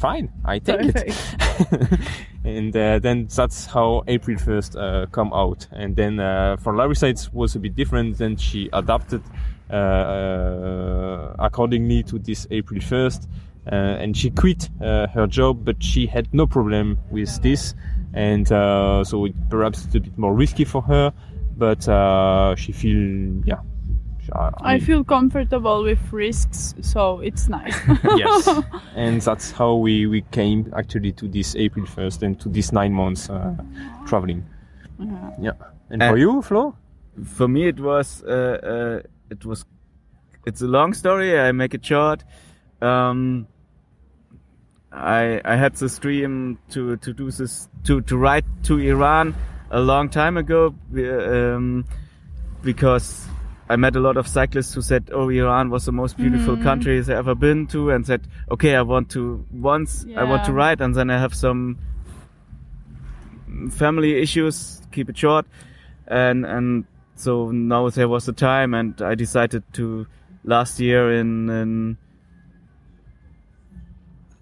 [0.00, 2.00] fine I take it.
[2.44, 5.68] And uh, then that's how April 1st uh, come out.
[5.70, 9.22] And then uh, for it was a bit different then she adapted
[9.70, 13.28] uh, uh, accordingly to this April 1st
[13.70, 17.74] uh, and she quit uh, her job but she had no problem with this.
[18.12, 21.12] And uh, so it, perhaps it's a bit more risky for her
[21.56, 23.60] but uh, she feel yeah
[24.32, 27.76] I, I feel comfortable with risks, so it's nice.
[28.16, 28.48] yes.
[28.96, 32.92] And that's how we, we came actually to this April 1st and to this nine
[32.92, 33.54] months uh,
[34.06, 34.44] traveling.
[35.40, 35.52] Yeah.
[35.90, 36.76] And Uh, for you Flo?
[37.24, 39.66] for me it was uh, uh, it was
[40.46, 42.24] it's a long story i make it short.
[42.80, 43.46] Um
[44.92, 49.34] i i had this dream to to do this to to write to iran
[49.70, 51.84] a long time ago um,
[52.62, 53.26] because
[53.72, 56.62] I met a lot of cyclists who said, "Oh, Iran was the most beautiful mm.
[56.62, 60.52] country they ever been to," and said, "Okay, I want to once I want to
[60.52, 61.78] ride," and then I have some
[63.70, 64.82] family issues.
[64.92, 65.46] Keep it short,
[66.06, 70.06] and and so now there was the time, and I decided to
[70.44, 71.96] last year in, in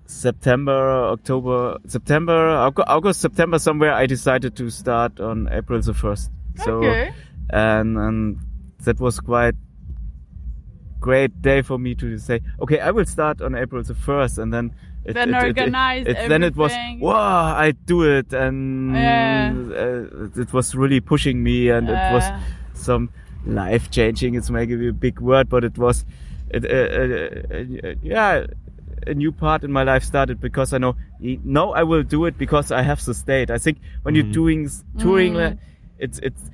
[0.07, 3.93] September, October, September, Aug- August, September, somewhere.
[3.93, 6.33] I decided to start on April the first.
[6.57, 7.13] So okay.
[7.51, 8.50] and and
[8.85, 9.55] that was quite
[11.01, 14.53] great day for me to say, okay, I will start on April the first, and
[14.53, 14.73] then
[15.05, 19.53] it, Then it- it- organize it- then it was wow, I do it, and Yeah.
[19.55, 22.39] uh, it was really pushing me, and it was Uh,
[22.75, 23.09] some
[23.47, 24.35] life changing.
[24.35, 26.05] It's maybe a big word, but it was,
[26.51, 28.47] it, uh, uh, uh, yeah,
[29.07, 30.97] a new part in my life started because I know
[31.45, 33.51] no, I will do it because I have the state.
[33.51, 34.69] I think when you're doing
[34.99, 35.53] touring, Mm.
[35.53, 35.57] uh,
[35.99, 36.51] it's it's.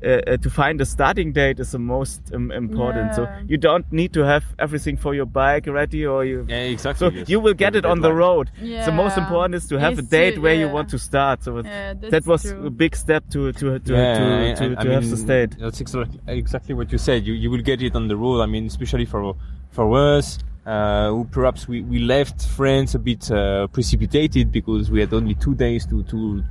[0.00, 3.14] Uh, uh, to find a starting date is the most um, important.
[3.16, 6.46] So you don't need to have everything for your bike ready, or you.
[6.48, 7.28] yeah exactly So yes.
[7.28, 8.18] you will get it on the Deadline.
[8.18, 8.50] road.
[8.86, 11.42] The most important is to have a date to- where you want to start.
[11.42, 12.66] So Yeah, that was true.
[12.66, 15.50] a big step to to to yeah, to, I- to, I to have the state.
[15.58, 17.26] That's exactly, exactly what you said.
[17.26, 18.40] You you will get it on the road.
[18.40, 19.34] I mean, especially for
[19.76, 19.86] for
[20.16, 25.12] us, uh, who perhaps we, we left France a bit uh, precipitated because we had
[25.12, 26.44] only two days to to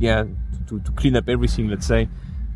[0.00, 0.24] yeah
[0.68, 1.68] to, to clean up everything.
[1.68, 2.08] Let's say.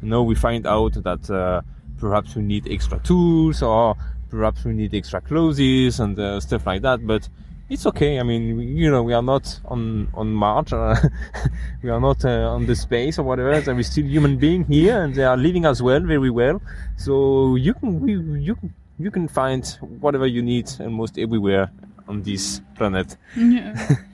[0.02, 1.62] Now we find out that uh,
[1.98, 3.96] perhaps we need extra tools or
[4.30, 7.06] perhaps we need extra clothes and uh, stuff like that.
[7.06, 7.28] But
[7.70, 8.18] it's okay.
[8.18, 10.72] I mean, we- you know, we are not on on Mars.
[10.72, 10.96] Uh,
[11.82, 13.60] we are not uh, on the space or whatever.
[13.60, 16.60] There is still human being here, and they are living as well, very well.
[16.96, 19.64] So you can we, you can you can find
[20.00, 21.70] whatever you need almost everywhere
[22.08, 23.16] on this planet.
[23.36, 23.96] yeah.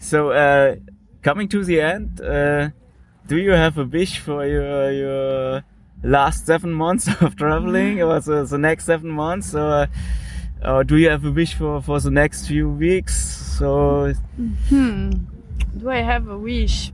[0.00, 0.76] So uh,
[1.22, 2.70] coming to the end, uh,
[3.28, 5.64] do you have a wish for your your
[6.02, 9.50] last seven months of traveling or the, the next seven months?
[9.50, 9.86] So, uh,
[10.64, 13.14] or do you have a wish for, for the next few weeks?
[13.58, 14.12] So,
[14.68, 15.10] Hmm.
[15.76, 16.92] Do I have a wish?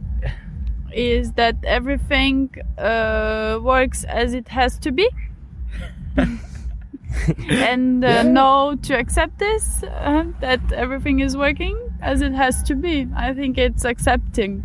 [0.93, 5.09] Is that everything uh, works as it has to be?
[7.49, 12.75] and uh, know to accept this uh, that everything is working as it has to
[12.75, 13.09] be.
[13.17, 14.63] I think it's accepting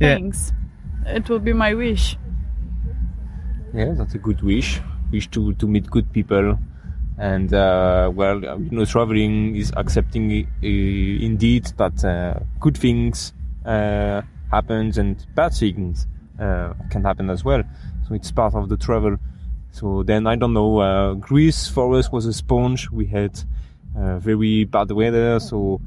[0.00, 0.14] Yeah.
[0.16, 0.52] things.
[1.08, 2.16] It will be my wish.
[3.74, 4.80] Yeah, that's a good wish.
[5.12, 6.58] Wish to, to meet good people.
[7.18, 13.32] And, uh, well, you know, traveling is accepting uh, indeed that uh, good things
[13.64, 16.06] uh, happens and bad things
[16.38, 17.62] uh, can happen as well.
[18.06, 19.16] So it's part of the travel.
[19.70, 20.78] So then I don't know.
[20.78, 22.90] Uh, Greece for us was a sponge.
[22.90, 23.38] We had
[23.96, 25.40] uh, very bad weather.
[25.40, 25.80] So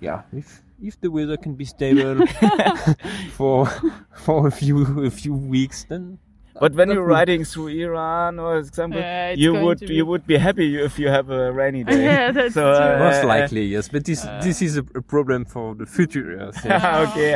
[0.00, 2.26] yeah, if if the weather can be stable
[3.32, 3.66] for
[4.14, 6.18] for a few a few weeks, then
[6.60, 10.26] but when you're riding through Iran, or example, Yeah, it's you would be- you would
[10.26, 12.02] be happy if you have a rainy day.
[12.08, 12.84] Yeah, that's so, true.
[12.84, 13.88] uh, most uh, likely yes.
[13.88, 16.26] But this this is a, a problem for the future.
[16.40, 16.74] I think.
[17.08, 17.30] okay.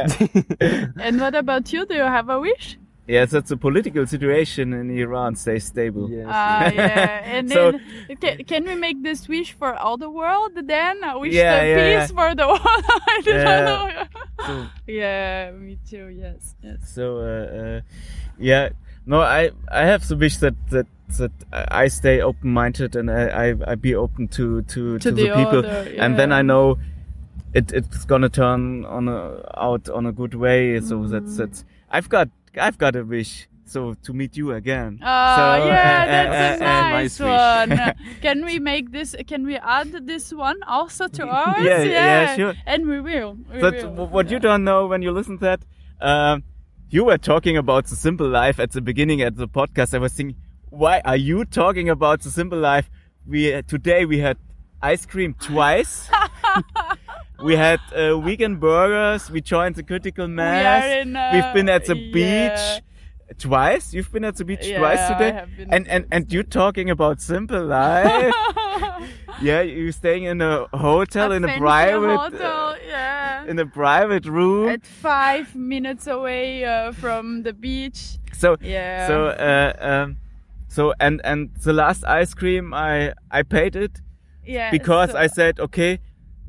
[0.60, 0.86] Yeah.
[0.98, 1.86] And what about you?
[1.86, 2.78] Do you have a wish?
[3.14, 6.06] Yes, that's a political situation in Iran stays stable.
[6.26, 7.36] Ah, yeah.
[7.36, 10.94] And So- then can, can we make this wish for all the world then?
[11.04, 12.84] I wish Yeah, the yeah, peace for the world.
[13.14, 13.64] I don't Yeah.
[13.70, 13.82] know.
[14.46, 14.66] So-
[15.00, 16.06] yeah, me too.
[16.24, 16.78] Yes, yes.
[16.96, 17.80] So uh, uh,
[18.50, 18.64] yeah,
[19.06, 20.86] no, I I have the wish that that
[21.18, 21.32] that
[21.82, 25.34] I stay open minded and I, I I be open to to to, the the,
[25.40, 26.32] people, other, and then.
[26.32, 26.78] I know
[27.54, 29.20] it it's gonna turn on a,
[29.68, 30.80] out on a good way.
[30.80, 31.10] So Mm.
[31.12, 31.58] that's that's
[31.90, 32.28] I've got
[32.58, 33.48] I've got a wish.
[33.64, 34.98] So to meet you again.
[35.00, 37.94] Oh, so, yeah, uh, that's uh, a uh, nice, nice one.
[38.20, 39.16] can we make this?
[39.26, 41.64] Can we add this one also to ours?
[41.64, 42.54] Yeah, yeah, sure.
[42.66, 43.38] And we will.
[43.50, 44.08] We But will.
[44.08, 45.60] what you don't know when you listen to that,
[46.02, 46.42] um,
[46.90, 49.94] you were talking about the simple life at the beginning at the podcast.
[49.94, 50.36] I was thinking,
[50.68, 52.90] why are you talking about the simple life?
[53.26, 54.36] We uh, today we had
[54.82, 56.10] ice cream twice.
[57.42, 59.30] We had uh, vegan burgers.
[59.30, 60.84] We joined the critical mass.
[60.84, 62.12] are in, uh, We've been at the yeah.
[62.12, 62.82] beach
[63.38, 63.94] twice.
[63.94, 65.32] You've been at the beach Yeah, twice I today.
[65.32, 68.34] have been and and and you talking about simple life?
[69.42, 72.16] yeah, you're staying in a hotel in a private.
[72.18, 73.44] hotel, uh, yeah.
[73.46, 74.68] in a private room.
[74.68, 78.18] At five minutes away uh, from the beach.
[78.32, 79.06] so Yeah.
[79.06, 80.16] so uh, um,
[80.68, 84.00] so and and the last ice cream I I paid it
[84.44, 84.70] Yeah.
[84.70, 85.98] because so- I said okay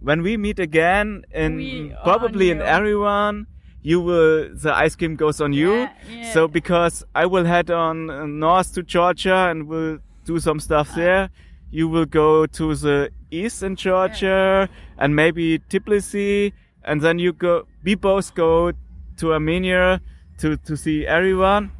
[0.07, 2.63] when we meet again in We probably in you.
[2.77, 3.35] everyone
[3.91, 6.31] you will the ice cream goes on you Yeah, yeah.
[6.33, 10.89] so because I will head on uh, north to Georgia and will do some stuff
[10.91, 10.95] Ah.
[11.01, 11.23] there
[11.79, 12.97] you will go to the
[13.31, 14.69] east in Georgia
[15.01, 16.53] and maybe Tbilisi
[16.87, 18.71] and then you go we both go
[19.19, 19.99] to Armenia
[20.39, 21.71] to to see everyone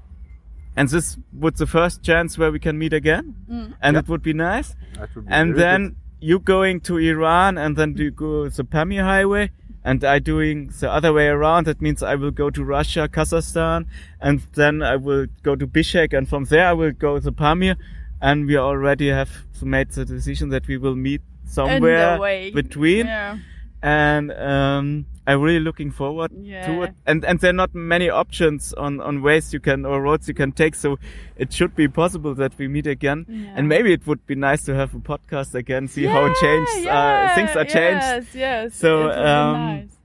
[0.76, 3.74] and this would the first chance where we can meet again Mm.
[3.82, 4.70] and it would be nice
[5.00, 5.96] That would be and very then good.
[6.24, 9.52] You going to Iran and then you go the Pamir highway
[9.84, 11.66] and I doing the other way around.
[11.66, 13.88] That means I will go to Russia Kazakhstan
[14.22, 17.76] and then I will go to Bishkek and from there I will go to Pamir
[18.22, 22.18] and we already have made the decision that we will meet somewhere
[22.52, 23.06] between.
[23.06, 23.38] Yeah.
[23.82, 26.94] and um, I'm really looking forward to it.
[27.06, 30.34] And and there are not many options on on ways you can or roads you
[30.34, 31.00] can take, so
[31.38, 33.26] it should be possible that we meet again.
[33.30, 33.54] Yeah.
[33.56, 36.72] And maybe it would be nice to have a podcast again, see how Yeah, changed
[36.80, 38.06] yeah, uh, things are changed.
[38.06, 38.76] Yes, yes.
[38.76, 39.98] So, um, nice.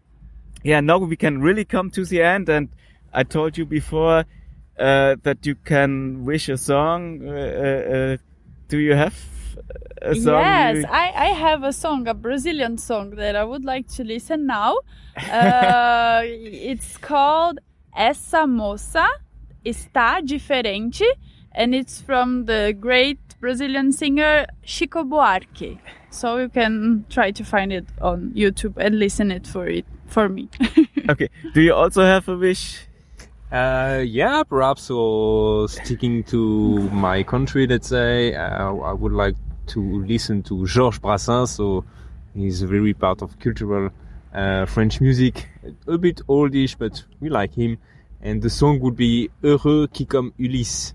[0.62, 2.48] Yeah, now we can really come to the end.
[2.48, 2.68] And
[3.12, 4.24] I told you before
[4.78, 7.26] uh, that you can wish a song.
[7.26, 8.16] Uh, uh, uh,
[8.68, 9.14] do you have?
[10.14, 14.04] Yes, you- I, I have a song, a Brazilian song that I would like to
[14.04, 14.76] listen now.
[15.18, 17.58] Uh, it's called
[17.96, 19.06] Essa Moça
[19.66, 21.04] Está Diferente,
[21.52, 25.78] and it's from the great Brazilian singer Chico Buarque.
[26.10, 30.28] So you can try to find it on YouTube and listen it for it for
[30.28, 30.48] me.
[31.10, 31.28] okay.
[31.52, 32.86] Do you also have a wish?
[33.50, 39.34] Uh, yeah, perhaps so sticking to my country, let's say, uh, I would like
[39.68, 41.48] to listen to Georges Brassens.
[41.48, 41.84] So
[42.34, 43.90] he's very part of cultural
[44.34, 45.48] uh, French music,
[45.86, 47.78] a bit oldish, but we like him.
[48.20, 50.92] And the song would be Heureux qui comme Ulysse,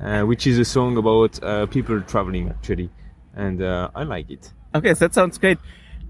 [0.00, 2.90] uh, which is a song about uh, people traveling actually,
[3.34, 4.52] and uh, I like it.
[4.74, 5.58] Okay, that sounds great.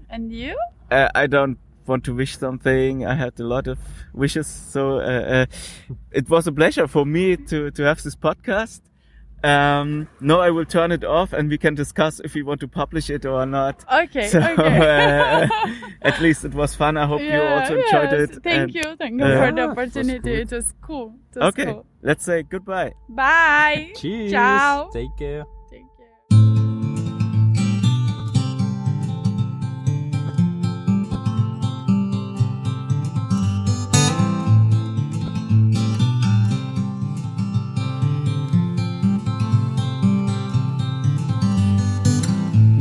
[0.09, 0.57] and you?
[0.91, 3.05] uh, I don't want to wish something.
[3.05, 3.79] I had a lot of
[4.13, 5.45] wishes, so uh, uh,
[6.11, 8.81] it was a pleasure for me to to have this podcast.
[9.43, 12.67] Um, no, I will turn it off, and we can discuss if we want to
[12.67, 13.85] publish it or not.
[13.91, 15.43] Okay, So okay.
[15.43, 15.47] uh,
[16.01, 16.97] at least it was fun.
[16.97, 18.29] I hope you also enjoyed yes.
[18.37, 18.43] it.
[18.43, 18.95] Thank and- you.
[18.97, 20.33] Thank you uh, for the Yeah, it was opportunity.
[20.33, 21.13] It was cool.
[21.35, 21.85] It was Okay, cool.
[22.01, 22.93] let's say goodbye.
[23.09, 23.93] Bye.
[23.95, 24.31] Cheers.
[24.31, 24.89] Ciao.
[24.91, 25.45] Take care.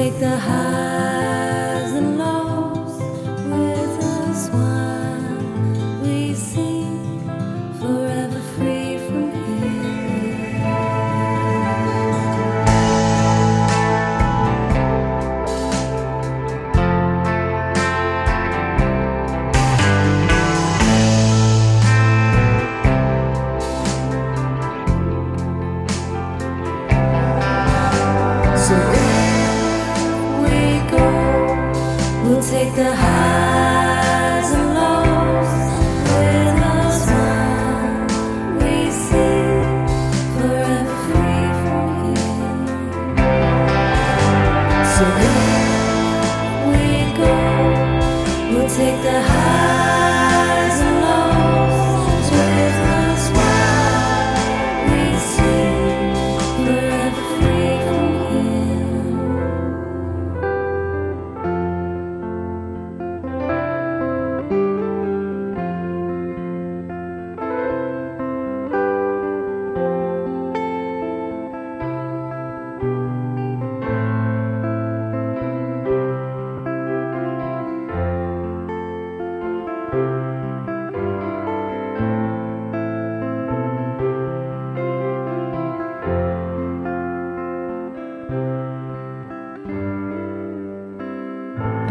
[0.00, 1.19] take the highs